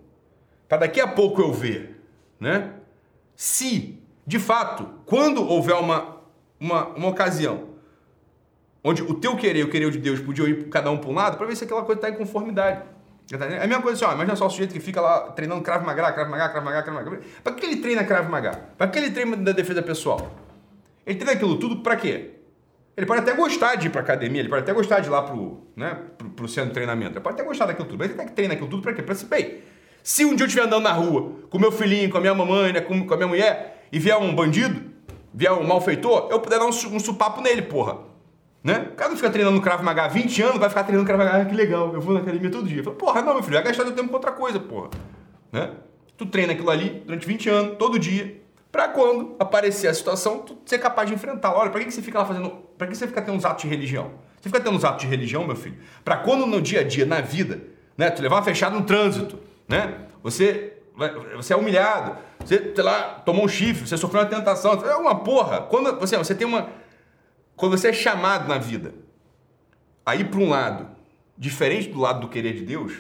para 0.68 0.78
daqui 0.78 1.00
a 1.00 1.08
pouco 1.08 1.40
eu 1.40 1.52
ver, 1.52 2.00
né? 2.38 2.74
Se, 3.34 4.02
de 4.26 4.38
fato, 4.38 4.88
quando 5.06 5.46
houver 5.46 5.74
uma, 5.74 6.18
uma, 6.60 6.88
uma 6.88 7.08
ocasião 7.08 7.68
onde 8.82 9.02
o 9.02 9.14
teu 9.14 9.36
querer 9.36 9.60
e 9.60 9.64
o 9.64 9.70
querer 9.70 9.90
de 9.90 9.98
Deus 9.98 10.20
podiam 10.20 10.46
ir 10.46 10.68
cada 10.68 10.90
um 10.90 10.98
para 10.98 11.10
um 11.10 11.14
lado, 11.14 11.36
para 11.36 11.46
ver 11.46 11.56
se 11.56 11.64
aquela 11.64 11.82
coisa 11.82 11.98
está 11.98 12.10
em 12.10 12.14
conformidade. 12.14 12.82
É 13.30 13.62
a 13.62 13.66
mesma 13.66 13.82
coisa 13.82 13.96
assim, 13.96 14.10
ó, 14.10 14.14
imagina 14.14 14.36
só 14.36 14.46
o 14.46 14.50
sujeito 14.50 14.72
que 14.72 14.80
fica 14.80 15.02
lá 15.02 15.32
treinando 15.32 15.60
Krav 15.60 15.84
Maga, 15.84 16.12
Krav 16.12 16.30
Maga, 16.30 16.48
Krav 16.48 16.64
Maga, 16.64 16.82
Krav 16.82 16.94
Maga. 16.96 17.20
Pra 17.44 17.52
que 17.52 17.66
ele 17.66 17.76
treina 17.76 18.02
Krav 18.04 18.28
Maga? 18.30 18.52
Pra 18.78 18.88
que 18.88 18.98
ele 18.98 19.10
treina 19.10 19.36
da 19.36 19.52
defesa 19.52 19.82
pessoal? 19.82 20.30
Ele 21.04 21.18
treina 21.18 21.34
aquilo 21.34 21.58
tudo 21.58 21.82
pra 21.82 21.96
quê? 21.96 22.37
Ele 22.98 23.06
pode 23.06 23.20
até 23.20 23.32
gostar 23.32 23.76
de 23.76 23.86
ir 23.86 23.90
pra 23.90 24.00
academia, 24.00 24.40
ele 24.40 24.48
pode 24.48 24.62
até 24.62 24.72
gostar 24.72 24.98
de 24.98 25.06
ir 25.06 25.10
lá 25.10 25.22
pro, 25.22 25.62
né, 25.76 25.98
pro, 26.18 26.30
pro 26.30 26.48
centro 26.48 26.70
de 26.70 26.74
treinamento. 26.74 27.12
Ele 27.12 27.20
pode 27.20 27.34
até 27.36 27.44
gostar 27.44 27.66
daquilo 27.66 27.86
tudo, 27.86 27.96
mas 27.96 28.08
ele 28.08 28.18
tem 28.18 28.26
que 28.26 28.32
treinar 28.32 28.56
aquilo 28.56 28.68
tudo 28.68 28.82
pra 28.82 28.92
quê? 28.92 29.02
Pra 29.02 29.14
se 29.14 29.24
bem. 29.26 29.58
Se 30.02 30.24
um 30.24 30.34
dia 30.34 30.42
eu 30.42 30.48
estiver 30.48 30.66
andando 30.66 30.82
na 30.82 30.90
rua 30.90 31.36
com 31.48 31.60
meu 31.60 31.70
filhinho, 31.70 32.10
com 32.10 32.18
a 32.18 32.20
minha 32.20 32.34
mamãe, 32.34 32.72
né, 32.72 32.80
com, 32.80 33.06
com 33.06 33.14
a 33.14 33.16
minha 33.16 33.28
mulher, 33.28 33.86
e 33.92 34.00
vier 34.00 34.18
um 34.18 34.34
bandido, 34.34 34.82
vier 35.32 35.52
um 35.52 35.62
malfeitor, 35.64 36.26
eu 36.28 36.40
puder 36.40 36.58
dar 36.58 36.64
um, 36.64 36.70
um 36.70 36.98
supapo 36.98 37.40
nele, 37.40 37.62
porra. 37.62 37.98
Né? 38.64 38.88
O 38.92 38.96
cara 38.96 39.10
não 39.10 39.16
fica 39.16 39.30
treinando 39.30 39.60
Krav 39.60 39.80
Maga 39.80 40.06
há 40.06 40.08
20 40.08 40.42
anos, 40.42 40.58
vai 40.58 40.68
ficar 40.68 40.82
treinando 40.82 41.06
Krav 41.06 41.24
Maga, 41.24 41.42
ah, 41.42 41.44
que 41.44 41.54
legal, 41.54 41.94
eu 41.94 42.00
vou 42.00 42.12
na 42.12 42.18
academia 42.18 42.50
todo 42.50 42.66
dia. 42.66 42.82
Falo, 42.82 42.96
porra, 42.96 43.22
não, 43.22 43.34
meu 43.34 43.44
filho, 43.44 43.54
vai 43.54 43.62
gastar 43.62 43.84
teu 43.84 43.94
tempo 43.94 44.08
com 44.08 44.14
outra 44.14 44.32
coisa, 44.32 44.58
porra. 44.58 44.90
Né? 45.52 45.70
Tu 46.16 46.26
treina 46.26 46.52
aquilo 46.52 46.68
ali 46.68 47.02
durante 47.06 47.24
20 47.24 47.48
anos, 47.48 47.76
todo 47.78 47.96
dia, 47.96 48.42
pra 48.72 48.88
quando 48.88 49.36
aparecer 49.38 49.86
a 49.86 49.94
situação, 49.94 50.40
tu 50.40 50.58
ser 50.66 50.78
capaz 50.78 51.08
de 51.08 51.14
enfrentá-la. 51.14 51.60
Olha, 51.60 51.70
pra 51.70 51.82
que 51.82 51.90
você 51.90 52.02
fica 52.02 52.18
lá 52.18 52.24
fazendo. 52.24 52.67
Pra 52.78 52.86
que 52.86 52.96
você 52.96 53.06
fica 53.06 53.20
tendo 53.20 53.36
uns 53.36 53.44
atos 53.44 53.64
de 53.64 53.68
religião? 53.68 54.12
Você 54.40 54.48
fica 54.48 54.60
tendo 54.60 54.76
uns 54.76 54.84
atos 54.84 55.02
de 55.02 55.08
religião, 55.08 55.44
meu 55.44 55.56
filho, 55.56 55.76
pra 56.04 56.16
quando 56.16 56.46
no 56.46 56.62
dia 56.62 56.80
a 56.80 56.84
dia, 56.84 57.04
na 57.04 57.20
vida, 57.20 57.60
né, 57.96 58.08
tu 58.08 58.22
levar 58.22 58.36
uma 58.36 58.42
fechada 58.42 58.74
no 58.78 58.84
trânsito, 58.86 59.38
né? 59.66 60.06
Você, 60.22 60.78
você 61.36 61.52
é 61.52 61.56
humilhado, 61.56 62.16
você, 62.38 62.72
sei 62.74 62.84
lá, 62.84 63.20
tomou 63.26 63.44
um 63.44 63.48
chifre, 63.48 63.86
você 63.86 63.96
sofreu 63.96 64.22
uma 64.22 64.28
tentação, 64.28 64.72
é 64.84 64.94
uma 64.94 65.16
porra. 65.16 65.62
Quando 65.62 65.98
você, 65.98 66.16
você 66.16 66.34
tem 66.34 66.46
uma 66.46 66.70
quando 67.58 67.76
você 67.76 67.88
é 67.88 67.92
chamado 67.92 68.48
na 68.48 68.56
vida 68.56 68.94
a 70.06 70.14
ir 70.14 70.30
para 70.30 70.38
um 70.38 70.48
lado 70.48 70.88
diferente 71.36 71.88
do 71.88 71.98
lado 71.98 72.20
do 72.20 72.28
querer 72.28 72.54
de 72.54 72.64
Deus, 72.64 72.92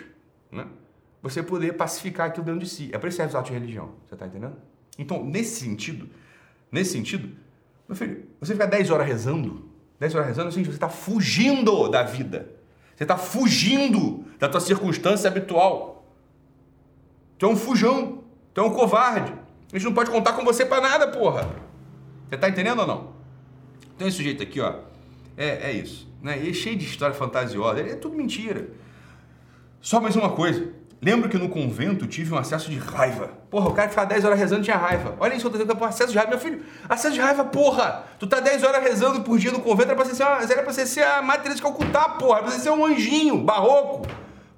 né? 0.50 0.66
você 1.22 1.44
poder 1.44 1.74
pacificar 1.74 2.26
aquilo 2.26 2.44
dentro 2.44 2.60
de 2.60 2.68
si. 2.68 2.90
É 2.92 2.98
para 2.98 3.08
isso 3.08 3.16
que 3.16 3.22
serve 3.22 3.30
os 3.30 3.36
atos 3.36 3.50
de 3.50 3.54
religião. 3.56 3.94
Você 4.04 4.14
está 4.14 4.26
entendendo? 4.26 4.56
Então, 4.98 5.24
nesse 5.24 5.60
sentido, 5.60 6.08
nesse 6.72 6.90
sentido, 6.90 7.36
meu 7.88 7.96
filho, 7.96 8.26
você 8.40 8.52
ficar 8.52 8.66
10 8.66 8.90
horas 8.90 9.06
rezando, 9.06 9.67
10 9.98 10.14
horas 10.14 10.26
rezando, 10.28 10.48
é 10.48 10.52
você 10.52 10.70
está 10.70 10.88
fugindo 10.88 11.88
da 11.88 12.02
vida. 12.02 12.48
Você 12.96 13.04
está 13.04 13.16
fugindo 13.16 14.24
da 14.38 14.48
tua 14.48 14.60
circunstância 14.60 15.28
habitual. 15.28 16.04
Tu 17.36 17.46
é 17.46 17.48
um 17.48 17.56
fujão. 17.56 18.24
Tu 18.54 18.60
é 18.60 18.64
um 18.64 18.70
covarde. 18.70 19.32
A 19.72 19.76
gente 19.76 19.84
não 19.84 19.94
pode 19.94 20.10
contar 20.10 20.32
com 20.32 20.44
você 20.44 20.64
para 20.64 20.80
nada, 20.80 21.08
porra. 21.08 21.48
Você 22.28 22.34
está 22.34 22.48
entendendo 22.48 22.80
ou 22.80 22.86
não? 22.86 23.12
Então 23.94 24.06
esse 24.06 24.16
sujeito 24.16 24.42
aqui, 24.42 24.60
ó, 24.60 24.80
é, 25.36 25.70
é 25.70 25.72
isso. 25.72 26.08
Né? 26.22 26.42
E 26.42 26.50
é 26.50 26.52
cheio 26.52 26.76
de 26.76 26.84
história 26.84 27.14
fantasiosa, 27.14 27.80
é 27.80 27.94
tudo 27.94 28.16
mentira. 28.16 28.68
Só 29.80 30.00
mais 30.00 30.16
uma 30.16 30.30
coisa. 30.30 30.72
Lembro 31.00 31.28
que 31.28 31.38
no 31.38 31.48
convento 31.48 32.08
tive 32.08 32.34
um 32.34 32.38
acesso 32.38 32.68
de 32.70 32.78
raiva. 32.78 33.30
Porra, 33.48 33.68
o 33.68 33.72
cara 33.72 33.88
ficava 33.88 34.08
10 34.08 34.24
horas 34.24 34.38
rezando 34.38 34.62
tinha 34.62 34.76
raiva. 34.76 35.14
Olha 35.20 35.34
isso, 35.34 35.46
eu 35.46 35.50
tô 35.50 35.58
dizendo, 35.58 35.84
acesso 35.84 36.10
de 36.10 36.18
raiva. 36.18 36.30
Meu 36.30 36.40
filho, 36.40 36.60
acesso 36.88 37.14
de 37.14 37.20
raiva, 37.20 37.44
porra! 37.44 38.04
Tu 38.18 38.26
tá 38.26 38.40
10 38.40 38.64
horas 38.64 38.82
rezando 38.82 39.20
por 39.20 39.38
dia 39.38 39.52
no 39.52 39.60
convento, 39.60 39.90
era 39.90 39.94
pra 39.94 40.04
você 40.04 40.14
ser, 40.14 40.24
uma, 40.24 40.42
era 40.42 40.62
pra 40.62 40.72
você 40.72 40.86
ser 40.86 41.04
a 41.04 41.22
Matriz 41.22 41.54
de 41.54 41.62
Calcutá, 41.62 42.08
porra! 42.08 42.38
Era 42.38 42.42
pra 42.42 42.50
você 42.52 42.60
ser 42.60 42.70
um 42.70 42.84
anjinho, 42.84 43.38
barroco. 43.38 44.08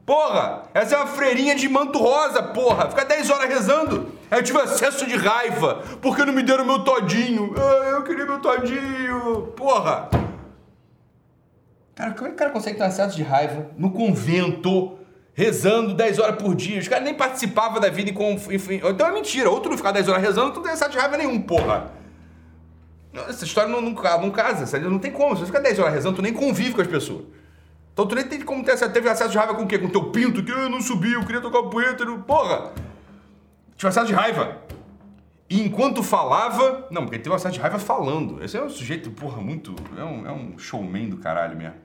Porra, 0.06 0.62
essa 0.72 0.96
é 0.96 0.98
uma 0.98 1.06
freirinha 1.06 1.54
de 1.54 1.68
manto 1.68 1.98
rosa, 1.98 2.42
porra. 2.42 2.88
Ficar 2.88 3.04
10 3.04 3.30
horas 3.30 3.48
rezando. 3.48 4.12
Eu 4.30 4.42
tive 4.42 4.58
acesso 4.60 5.06
de 5.06 5.16
raiva, 5.16 5.82
porque 6.00 6.24
não 6.24 6.32
me 6.32 6.42
deram 6.42 6.64
meu 6.64 6.82
todinho. 6.82 7.54
Ah, 7.56 7.90
eu 7.90 8.02
queria 8.02 8.24
meu 8.24 8.40
todinho. 8.40 9.52
Porra. 9.56 10.08
Cara, 11.94 12.12
como 12.12 12.26
é 12.26 12.30
que 12.30 12.34
o 12.34 12.38
cara 12.38 12.50
consegue 12.50 12.78
ter 12.78 12.84
acesso 12.84 13.14
de 13.14 13.22
raiva 13.22 13.66
no 13.76 13.90
convento, 13.90 14.96
rezando 15.40 15.94
10 15.94 16.18
horas 16.18 16.36
por 16.36 16.54
dia? 16.54 16.78
Os 16.78 16.86
caras 16.86 17.02
nem 17.02 17.14
participavam 17.14 17.80
da 17.80 17.88
vida 17.88 18.10
e 18.10 18.54
enfim. 18.54 18.78
Então 18.84 19.06
é 19.06 19.12
mentira. 19.12 19.48
Ou 19.48 19.58
tu 19.58 19.70
não 19.70 19.76
ficar 19.78 19.90
10 19.90 20.06
horas 20.08 20.22
rezando, 20.22 20.50
tu 20.50 20.56
não 20.56 20.62
tem 20.64 20.72
acesso 20.72 20.90
de 20.90 20.98
raiva 20.98 21.16
nenhum, 21.16 21.40
porra. 21.40 21.92
Essa 23.26 23.46
história 23.46 23.70
não, 23.70 23.80
não, 23.80 23.92
não 23.92 24.30
casa, 24.30 24.78
não 24.80 24.98
tem 24.98 25.10
como. 25.10 25.34
Se 25.34 25.40
você 25.40 25.46
ficar 25.46 25.60
10 25.60 25.78
horas 25.78 25.94
rezando, 25.94 26.16
tu 26.16 26.22
nem 26.22 26.34
convive 26.34 26.74
com 26.74 26.82
as 26.82 26.86
pessoas. 26.86 27.24
Então 27.94 28.06
tu 28.06 28.14
nem 28.14 28.24
tem 28.24 28.42
como 28.42 28.62
ter, 28.62 28.76
teve 28.90 29.08
acesso 29.08 29.30
de 29.30 29.38
raiva 29.38 29.54
com 29.54 29.62
o 29.62 29.66
quê? 29.66 29.78
Com 29.78 29.88
teu 29.88 30.10
pinto, 30.10 30.44
que 30.44 30.52
eu 30.52 30.68
não 30.68 30.82
subi, 30.82 31.14
eu 31.14 31.24
queria 31.24 31.40
tocar 31.40 31.60
o 31.60 31.70
poeta, 31.70 32.04
porra! 32.18 32.72
Tive 33.76 33.88
acesso 33.88 34.08
de 34.08 34.12
raiva. 34.12 34.58
E 35.48 35.62
enquanto 35.62 36.02
falava. 36.02 36.86
Não, 36.90 37.04
porque 37.04 37.18
teve 37.18 37.34
acesso 37.34 37.54
de 37.54 37.60
raiva 37.60 37.78
falando. 37.78 38.44
Esse 38.44 38.58
é 38.58 38.62
um 38.62 38.68
sujeito, 38.68 39.10
porra, 39.10 39.40
muito. 39.40 39.74
É 39.96 40.04
um, 40.04 40.26
é 40.26 40.32
um 40.32 40.58
showman 40.58 41.08
do 41.08 41.16
caralho 41.16 41.56
mesmo. 41.56 41.76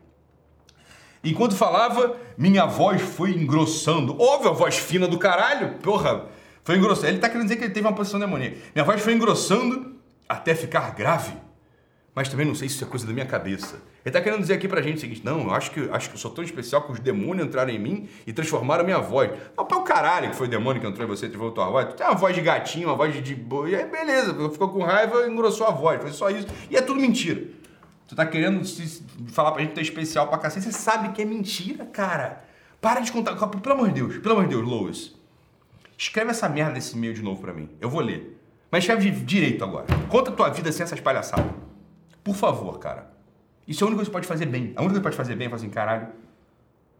Enquanto 1.25 1.55
falava, 1.55 2.15
minha 2.37 2.65
voz 2.65 3.01
foi 3.01 3.31
engrossando. 3.31 4.15
Óbvio, 4.21 4.51
a 4.51 4.53
voz 4.53 4.77
fina 4.77 5.07
do 5.07 5.17
caralho, 5.17 5.79
porra, 5.79 6.25
foi 6.63 6.77
engrossando. 6.77 7.07
Ele 7.07 7.17
tá 7.17 7.27
querendo 7.27 7.43
dizer 7.43 7.57
que 7.57 7.63
ele 7.63 7.73
teve 7.73 7.87
uma 7.87 7.95
posição 7.95 8.19
demoníaca. 8.19 8.55
Minha 8.73 8.85
voz 8.85 9.01
foi 9.01 9.13
engrossando 9.13 9.95
até 10.29 10.53
ficar 10.53 10.93
grave. 10.93 11.33
Mas 12.13 12.29
também 12.29 12.45
não 12.45 12.55
sei 12.55 12.69
se 12.69 12.75
isso 12.75 12.85
é 12.85 12.87
coisa 12.87 13.05
da 13.05 13.11
minha 13.11 13.25
cabeça. 13.25 13.75
Ele 13.75 14.09
está 14.11 14.21
querendo 14.21 14.39
dizer 14.39 14.53
aqui 14.53 14.67
pra 14.69 14.81
gente 14.81 14.97
o 14.97 15.01
seguinte: 15.01 15.21
não, 15.25 15.41
eu 15.41 15.51
acho 15.51 15.71
que, 15.71 15.89
acho 15.91 16.09
que 16.09 16.15
eu 16.15 16.19
sou 16.19 16.31
tão 16.31 16.43
especial 16.43 16.83
que 16.83 16.93
os 16.93 16.99
demônios 16.99 17.45
entraram 17.45 17.71
em 17.71 17.79
mim 17.79 18.07
e 18.25 18.31
transformaram 18.31 18.85
minha 18.85 18.99
voz. 18.99 19.31
Não, 19.57 19.65
para 19.65 19.77
o 19.77 19.83
caralho 19.83 20.29
que 20.29 20.35
foi 20.35 20.47
o 20.47 20.49
demônio 20.49 20.79
que 20.79 20.87
entrou 20.87 21.05
em 21.05 21.09
você 21.09 21.25
e 21.25 21.29
a 21.29 21.51
tua 21.51 21.69
voz. 21.69 21.87
Tu 21.89 21.95
tem 21.95 22.05
uma 22.05 22.15
voz 22.15 22.33
de 22.33 22.41
gatinho, 22.41 22.87
uma 22.87 22.95
voz 22.95 23.13
de. 23.13 23.21
de... 23.21 23.33
E 23.67 23.75
aí, 23.75 23.85
beleza, 23.85 24.33
ficou 24.49 24.69
com 24.69 24.81
raiva 24.81 25.25
e 25.25 25.29
engrossou 25.29 25.67
a 25.67 25.71
voz. 25.71 26.01
Foi 26.01 26.11
só 26.11 26.29
isso. 26.29 26.47
E 26.69 26.77
é 26.77 26.81
tudo 26.81 27.01
mentira. 27.01 27.41
Tu 28.07 28.15
tá 28.15 28.25
querendo 28.25 28.61
falar 29.27 29.51
pra 29.51 29.61
gente 29.61 29.69
que 29.69 29.75
tu 29.75 29.79
é 29.79 29.83
especial 29.83 30.27
pra 30.27 30.37
cacete. 30.37 30.65
Você 30.65 30.71
sabe 30.71 31.09
que 31.13 31.21
é 31.21 31.25
mentira, 31.25 31.85
cara. 31.85 32.43
Para 32.79 32.99
de 32.99 33.11
contar. 33.11 33.35
Pelo 33.35 33.75
amor 33.75 33.87
de 33.87 33.95
Deus, 33.95 34.17
pelo 34.17 34.35
amor 34.35 34.47
de 34.47 34.55
Deus, 34.55 34.67
Lois. 34.67 35.15
Escreve 35.97 36.31
essa 36.31 36.47
merda 36.47 36.73
desse 36.73 36.95
e-mail 36.95 37.13
de 37.13 37.21
novo 37.23 37.41
pra 37.41 37.53
mim. 37.53 37.69
Eu 37.79 37.89
vou 37.89 38.01
ler. 38.01 38.39
Mas 38.69 38.83
escreve 38.83 39.09
direito 39.11 39.63
agora. 39.63 39.85
Conta 40.09 40.29
a 40.29 40.33
tua 40.33 40.49
vida 40.49 40.71
sem 40.71 40.83
essas 40.83 40.99
palhaçadas. 40.99 41.51
Por 42.23 42.35
favor, 42.35 42.77
cara. 42.79 43.11
Isso 43.67 43.83
é 43.83 43.85
a 43.85 43.87
única 43.87 43.97
coisa 43.97 44.09
que 44.11 44.13
pode 44.13 44.27
fazer 44.27 44.45
bem. 44.45 44.73
A 44.75 44.81
única 44.81 44.81
coisa 44.81 44.99
que 44.99 45.03
pode 45.03 45.15
fazer 45.15 45.35
bem 45.35 45.47
é 45.47 45.49
falar 45.49 45.61
assim, 45.61 45.69
caralho, 45.69 46.07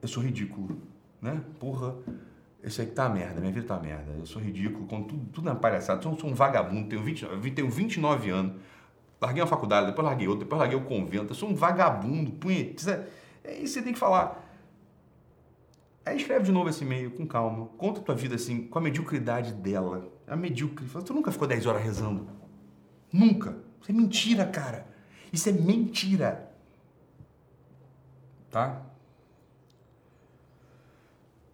eu 0.01 0.07
sou 0.07 0.23
ridículo, 0.23 0.81
né? 1.21 1.41
Porra, 1.59 1.95
isso 2.63 2.81
aí 2.81 2.87
tá 2.87 3.07
merda, 3.09 3.39
minha 3.39 3.51
vida 3.51 3.67
tá 3.67 3.79
merda. 3.79 4.11
Eu 4.17 4.25
sou 4.25 4.41
ridículo, 4.41 4.87
com 4.87 5.03
tudo, 5.03 5.25
tudo 5.33 5.45
na 5.45 5.55
palhaçada. 5.55 6.03
Eu 6.03 6.17
sou 6.17 6.29
um 6.29 6.33
vagabundo, 6.33 6.87
tenho, 6.89 7.03
20, 7.03 7.27
tenho 7.51 7.69
29 7.69 8.29
anos. 8.29 8.53
Larguei 9.21 9.41
uma 9.41 9.47
faculdade, 9.47 9.87
depois 9.87 10.05
larguei 10.05 10.27
outra, 10.27 10.43
depois 10.43 10.59
larguei 10.59 10.77
o 10.77 10.83
convento. 10.83 11.31
Eu 11.31 11.35
sou 11.35 11.49
um 11.49 11.55
vagabundo, 11.55 12.31
punheta. 12.31 13.07
É 13.43 13.53
isso 13.53 13.61
que 13.61 13.67
você 13.67 13.81
tem 13.81 13.93
que 13.93 13.99
falar. 13.99 14.43
Aí 16.05 16.17
escreve 16.17 16.45
de 16.45 16.51
novo 16.51 16.69
esse 16.69 16.83
e-mail 16.83 17.11
com 17.11 17.25
calma. 17.25 17.67
Conta 17.77 17.99
a 17.99 18.03
tua 18.03 18.15
vida 18.15 18.35
assim, 18.35 18.67
com 18.67 18.77
a 18.77 18.81
mediocridade 18.81 19.53
dela. 19.53 20.11
A 20.27 20.35
medíocre. 20.35 20.85
Tu 21.03 21.13
nunca 21.13 21.31
ficou 21.31 21.47
10 21.47 21.65
horas 21.65 21.83
rezando. 21.83 22.27
Nunca. 23.11 23.57
Isso 23.81 23.91
é 23.91 23.93
mentira, 23.93 24.45
cara. 24.45 24.87
Isso 25.31 25.49
é 25.49 25.51
mentira 25.51 26.55
tá? 28.55 28.81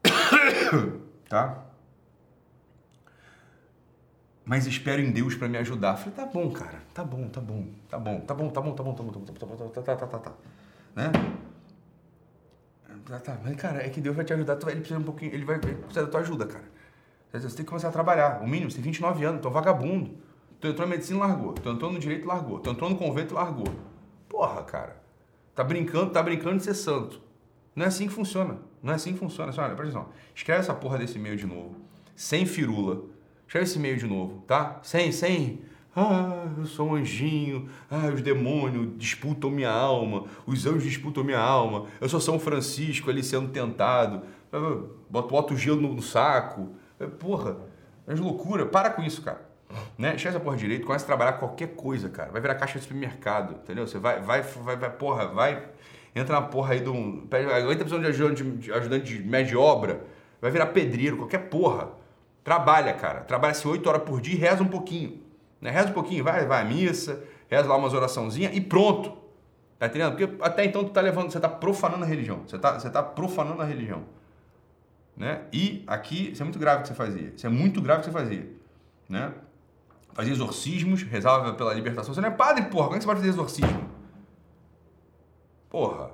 tá? 1.27 1.65
Mas 4.51 4.67
espero 4.67 5.01
em 5.01 5.11
Deus 5.11 5.33
para 5.33 5.47
me 5.47 5.57
ajudar. 5.59 5.95
Falei, 5.95 6.13
tá 6.13 6.25
bom, 6.25 6.51
cara, 6.51 6.83
tá 6.93 7.05
bom, 7.05 7.25
tá 7.29 7.39
bom, 7.39 7.67
tá 7.89 7.97
bom, 7.97 8.19
tá 8.19 8.33
bom, 8.33 8.49
tá 8.49 8.61
bom, 8.61 8.73
tá 8.73 8.83
bom, 8.83 8.93
tá 8.93 9.01
bom, 9.01 9.11
tá 9.13 9.31
bom, 9.31 9.33
tá 9.33 9.45
bom, 9.45 9.69
tá, 9.69 9.81
tá, 9.81 9.95
tá, 9.95 10.07
tá, 10.07 10.19
tá, 10.19 10.33
né? 10.93 11.09
Tá, 13.05 13.19
tá, 13.21 13.37
mas 13.41 13.55
cara, 13.55 13.81
é 13.81 13.87
que 13.87 14.01
Deus 14.01 14.13
vai 14.13 14.25
te 14.25 14.33
ajudar, 14.33 14.59
ele 14.67 14.81
precisa 14.81 14.99
um 14.99 15.03
pouquinho, 15.03 15.33
ele 15.33 15.45
vai 15.45 15.57
precisar 15.57 16.01
da 16.01 16.07
tua 16.07 16.19
ajuda, 16.19 16.45
cara. 16.47 16.65
Você 17.31 17.47
tem 17.47 17.63
que 17.63 17.63
começar 17.63 17.87
a 17.87 17.91
trabalhar, 17.93 18.41
o 18.41 18.45
mínimo, 18.45 18.69
você 18.69 18.75
tem 18.75 18.83
29 18.83 19.23
anos, 19.23 19.41
tu 19.41 19.47
é 19.47 19.51
um 19.51 19.53
vagabundo. 19.53 20.17
Tu 20.59 20.67
entrou 20.67 20.85
na 20.85 20.95
medicina, 20.95 21.19
largou. 21.19 21.53
Tu 21.53 21.69
entrou 21.69 21.89
no 21.89 21.97
direito, 21.97 22.27
largou. 22.27 22.59
Tu 22.59 22.69
entrou 22.69 22.89
no 22.89 22.97
convento, 22.97 23.33
largou. 23.33 23.73
Porra, 24.27 24.63
cara. 24.63 25.01
Tá 25.55 25.63
brincando, 25.63 26.11
tá 26.11 26.21
brincando 26.21 26.57
de 26.57 26.63
ser 26.63 26.73
santo. 26.73 27.21
Não 27.73 27.85
é 27.85 27.87
assim 27.87 28.05
que 28.05 28.13
funciona. 28.13 28.57
Não 28.83 28.91
é 28.91 28.97
assim 28.97 29.13
que 29.13 29.19
funciona. 29.19 29.53
Olha, 29.57 29.75
presta 29.75 29.97
atenção. 29.97 30.13
Escreve 30.35 30.59
essa 30.59 30.73
porra 30.73 30.97
desse 30.97 31.17
e-mail 31.17 31.37
de 31.37 31.47
novo. 31.47 31.77
Sem 32.17 32.45
firula. 32.45 33.20
Escreve 33.51 33.65
esse 33.65 33.77
e-mail 33.77 33.97
de 33.97 34.07
novo, 34.07 34.41
tá? 34.47 34.79
Sem, 34.81 35.11
sem. 35.11 35.59
Ah, 35.93 36.45
eu 36.57 36.65
sou 36.65 36.87
um 36.87 36.95
anjinho. 36.95 37.67
Ah, 37.89 38.07
os 38.07 38.21
demônios 38.21 38.97
disputam 38.97 39.49
minha 39.49 39.69
alma. 39.69 40.23
Os 40.45 40.65
anjos 40.65 40.85
disputam 40.85 41.21
minha 41.21 41.37
alma. 41.37 41.87
Eu 41.99 42.07
sou 42.07 42.21
São 42.21 42.39
Francisco 42.39 43.09
ali 43.09 43.21
sendo 43.21 43.49
tentado. 43.49 44.21
Bota, 45.09 45.53
o 45.53 45.57
gelo 45.57 45.81
no, 45.81 45.93
no 45.95 46.01
saco. 46.01 46.69
É, 46.97 47.05
porra, 47.05 47.57
é 48.07 48.13
loucura. 48.13 48.65
Para 48.65 48.89
com 48.89 49.03
isso, 49.03 49.21
cara. 49.21 49.41
Né? 49.97 50.17
Chega 50.17 50.29
essa 50.29 50.39
porra 50.39 50.55
direito, 50.55 50.85
começa 50.85 51.03
a 51.03 51.07
trabalhar 51.07 51.33
qualquer 51.33 51.75
coisa, 51.75 52.07
cara. 52.07 52.31
Vai 52.31 52.39
virar 52.39 52.55
caixa 52.55 52.79
de 52.79 52.85
supermercado, 52.85 53.55
entendeu? 53.55 53.85
Você 53.85 53.99
vai, 53.99 54.21
vai, 54.21 54.43
vai, 54.43 54.77
vai 54.77 54.89
porra, 54.91 55.27
vai. 55.27 55.61
Entra 56.15 56.39
na 56.39 56.41
porra 56.41 56.71
aí 56.75 56.79
de 56.79 56.89
um. 56.89 57.27
Tá 57.27 57.37
precisando 57.37 57.99
de 57.99 58.07
ajudante 58.07 58.43
de, 58.45 58.71
ajudante 58.71 59.17
de 59.17 59.27
média 59.27 59.59
obra, 59.59 60.05
vai 60.41 60.51
virar 60.51 60.67
pedreiro, 60.67 61.17
qualquer 61.17 61.49
porra. 61.49 61.99
Trabalha, 62.43 62.93
cara. 62.93 63.21
Trabalha 63.21 63.51
assim 63.51 63.67
8 63.67 63.87
horas 63.87 64.03
por 64.03 64.19
dia 64.21 64.33
e 64.33 64.37
reza 64.37 64.63
um 64.63 64.67
pouquinho. 64.67 65.21
Né? 65.59 65.69
Reza 65.69 65.89
um 65.89 65.93
pouquinho, 65.93 66.23
vai, 66.23 66.45
vai 66.45 66.61
à 66.61 66.65
missa, 66.65 67.23
reza 67.49 67.67
lá 67.67 67.75
umas 67.75 67.93
oraçãozinhas 67.93 68.55
e 68.55 68.61
pronto. 68.61 69.17
Tá 69.77 69.87
entendendo? 69.87 70.15
Porque 70.15 70.43
até 70.43 70.65
então 70.65 70.83
tu 70.83 70.91
tá 70.91 71.01
levando, 71.01 71.31
você 71.31 71.39
tá 71.39 71.49
profanando 71.49 72.03
a 72.03 72.07
religião. 72.07 72.41
Você 72.47 72.57
tá, 72.57 72.79
você 72.79 72.89
tá 72.89 73.01
profanando 73.01 73.61
a 73.61 73.65
religião. 73.65 74.03
né? 75.15 75.41
E 75.51 75.83
aqui, 75.87 76.31
isso 76.31 76.41
é 76.41 76.45
muito 76.45 76.59
grave 76.59 76.81
que 76.81 76.87
você 76.87 76.93
fazia. 76.93 77.33
Isso 77.35 77.45
é 77.45 77.49
muito 77.49 77.81
grave 77.81 78.01
que 78.01 78.05
você 78.05 78.11
fazia, 78.11 78.47
né? 79.09 79.33
Fazia 80.13 80.33
exorcismos, 80.33 81.03
rezava 81.03 81.53
pela 81.53 81.73
libertação. 81.73 82.13
Você 82.13 82.21
não 82.21 82.29
é 82.29 82.31
padre, 82.31 82.65
porra. 82.65 82.85
Como 82.85 82.95
é 82.95 82.97
que 82.97 83.03
você 83.03 83.07
pode 83.07 83.19
fazer 83.19 83.31
exorcismo? 83.31 83.89
Porra. 85.69 86.11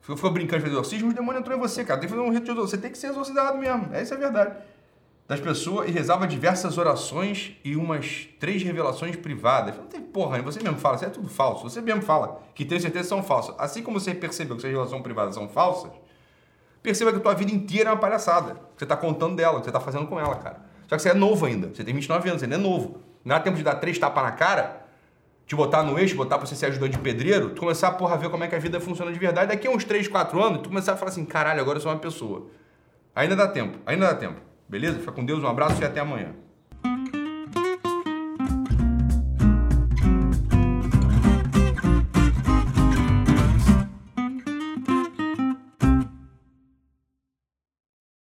Ficou 0.00 0.30
brincando 0.30 0.58
de 0.58 0.62
fazer 0.62 0.74
exorcismo, 0.74 1.10
o 1.10 1.12
demônio 1.12 1.40
entrou 1.40 1.56
em 1.56 1.60
você, 1.60 1.84
cara. 1.84 2.00
Tem 2.00 2.08
que 2.08 2.14
fazer 2.14 2.26
um 2.26 2.32
rito 2.32 2.44
de 2.44 2.50
exorcismo. 2.52 2.76
Você 2.76 2.78
tem 2.78 2.90
que 2.90 2.96
ser 2.96 3.08
exorcizado 3.08 3.58
mesmo. 3.58 3.88
Essa 3.92 4.14
é 4.14 4.16
a 4.16 4.20
verdade. 4.20 4.56
Das 5.28 5.40
pessoas 5.40 5.86
e 5.86 5.92
rezava 5.92 6.26
diversas 6.26 6.78
orações 6.78 7.54
e 7.62 7.76
umas 7.76 8.26
três 8.40 8.62
revelações 8.62 9.14
privadas. 9.14 9.76
Não 9.76 9.84
tem 9.84 10.00
porra, 10.00 10.40
você 10.40 10.58
mesmo 10.62 10.78
fala, 10.78 10.96
isso 10.96 11.04
é 11.04 11.10
tudo 11.10 11.28
falso. 11.28 11.68
Você 11.68 11.82
mesmo 11.82 12.00
fala 12.00 12.40
que 12.54 12.64
tem 12.64 12.80
certeza 12.80 13.04
que 13.04 13.08
são 13.10 13.22
falsas. 13.22 13.54
Assim 13.58 13.82
como 13.82 14.00
você 14.00 14.14
percebeu 14.14 14.56
que 14.56 14.62
suas 14.62 14.72
relações 14.72 15.02
privadas 15.02 15.34
são 15.34 15.46
falsas, 15.46 15.92
perceba 16.82 17.12
que 17.12 17.18
a 17.18 17.20
tua 17.20 17.34
vida 17.34 17.52
inteira 17.52 17.90
é 17.90 17.92
uma 17.92 18.00
palhaçada. 18.00 18.56
Você 18.74 18.84
está 18.86 18.96
contando 18.96 19.36
dela, 19.36 19.62
você 19.62 19.68
está 19.68 19.78
fazendo 19.78 20.06
com 20.06 20.18
ela, 20.18 20.34
cara. 20.36 20.64
Só 20.88 20.96
que 20.96 21.02
você 21.02 21.10
é 21.10 21.14
novo 21.14 21.44
ainda. 21.44 21.74
Você 21.74 21.84
tem 21.84 21.92
29 21.92 22.26
anos, 22.30 22.40
você 22.40 22.46
não 22.46 22.56
é 22.56 22.58
novo. 22.58 23.02
Não 23.22 23.36
dá 23.36 23.40
tempo 23.40 23.58
de 23.58 23.62
dar 23.62 23.74
três 23.74 23.98
tapas 23.98 24.24
na 24.24 24.32
cara, 24.32 24.86
te 25.46 25.54
botar 25.54 25.82
no 25.82 25.98
eixo, 25.98 26.16
botar 26.16 26.38
pra 26.38 26.46
você 26.46 26.56
ser 26.56 26.66
ajudante 26.66 26.92
de 26.92 27.02
pedreiro, 27.02 27.50
tu 27.50 27.60
começar 27.60 27.88
a 27.88 27.92
porra, 27.92 28.16
ver 28.16 28.30
como 28.30 28.44
é 28.44 28.48
que 28.48 28.54
a 28.54 28.58
vida 28.58 28.80
funciona 28.80 29.12
de 29.12 29.18
verdade. 29.18 29.48
Daqui 29.48 29.68
a 29.68 29.70
uns 29.70 29.84
3, 29.84 30.08
4 30.08 30.42
anos, 30.42 30.62
tu 30.62 30.70
começar 30.70 30.94
a 30.94 30.96
falar 30.96 31.10
assim, 31.10 31.26
caralho, 31.26 31.60
agora 31.60 31.76
eu 31.76 31.82
sou 31.82 31.92
uma 31.92 31.98
pessoa. 31.98 32.46
Ainda 33.14 33.36
dá 33.36 33.46
tempo, 33.46 33.78
ainda 33.84 34.06
dá 34.06 34.14
tempo. 34.14 34.47
Beleza? 34.68 34.98
Fica 34.98 35.12
com 35.12 35.24
Deus, 35.24 35.42
um 35.42 35.48
abraço 35.48 35.80
e 35.80 35.84
até 35.84 36.00
amanhã. 36.00 36.34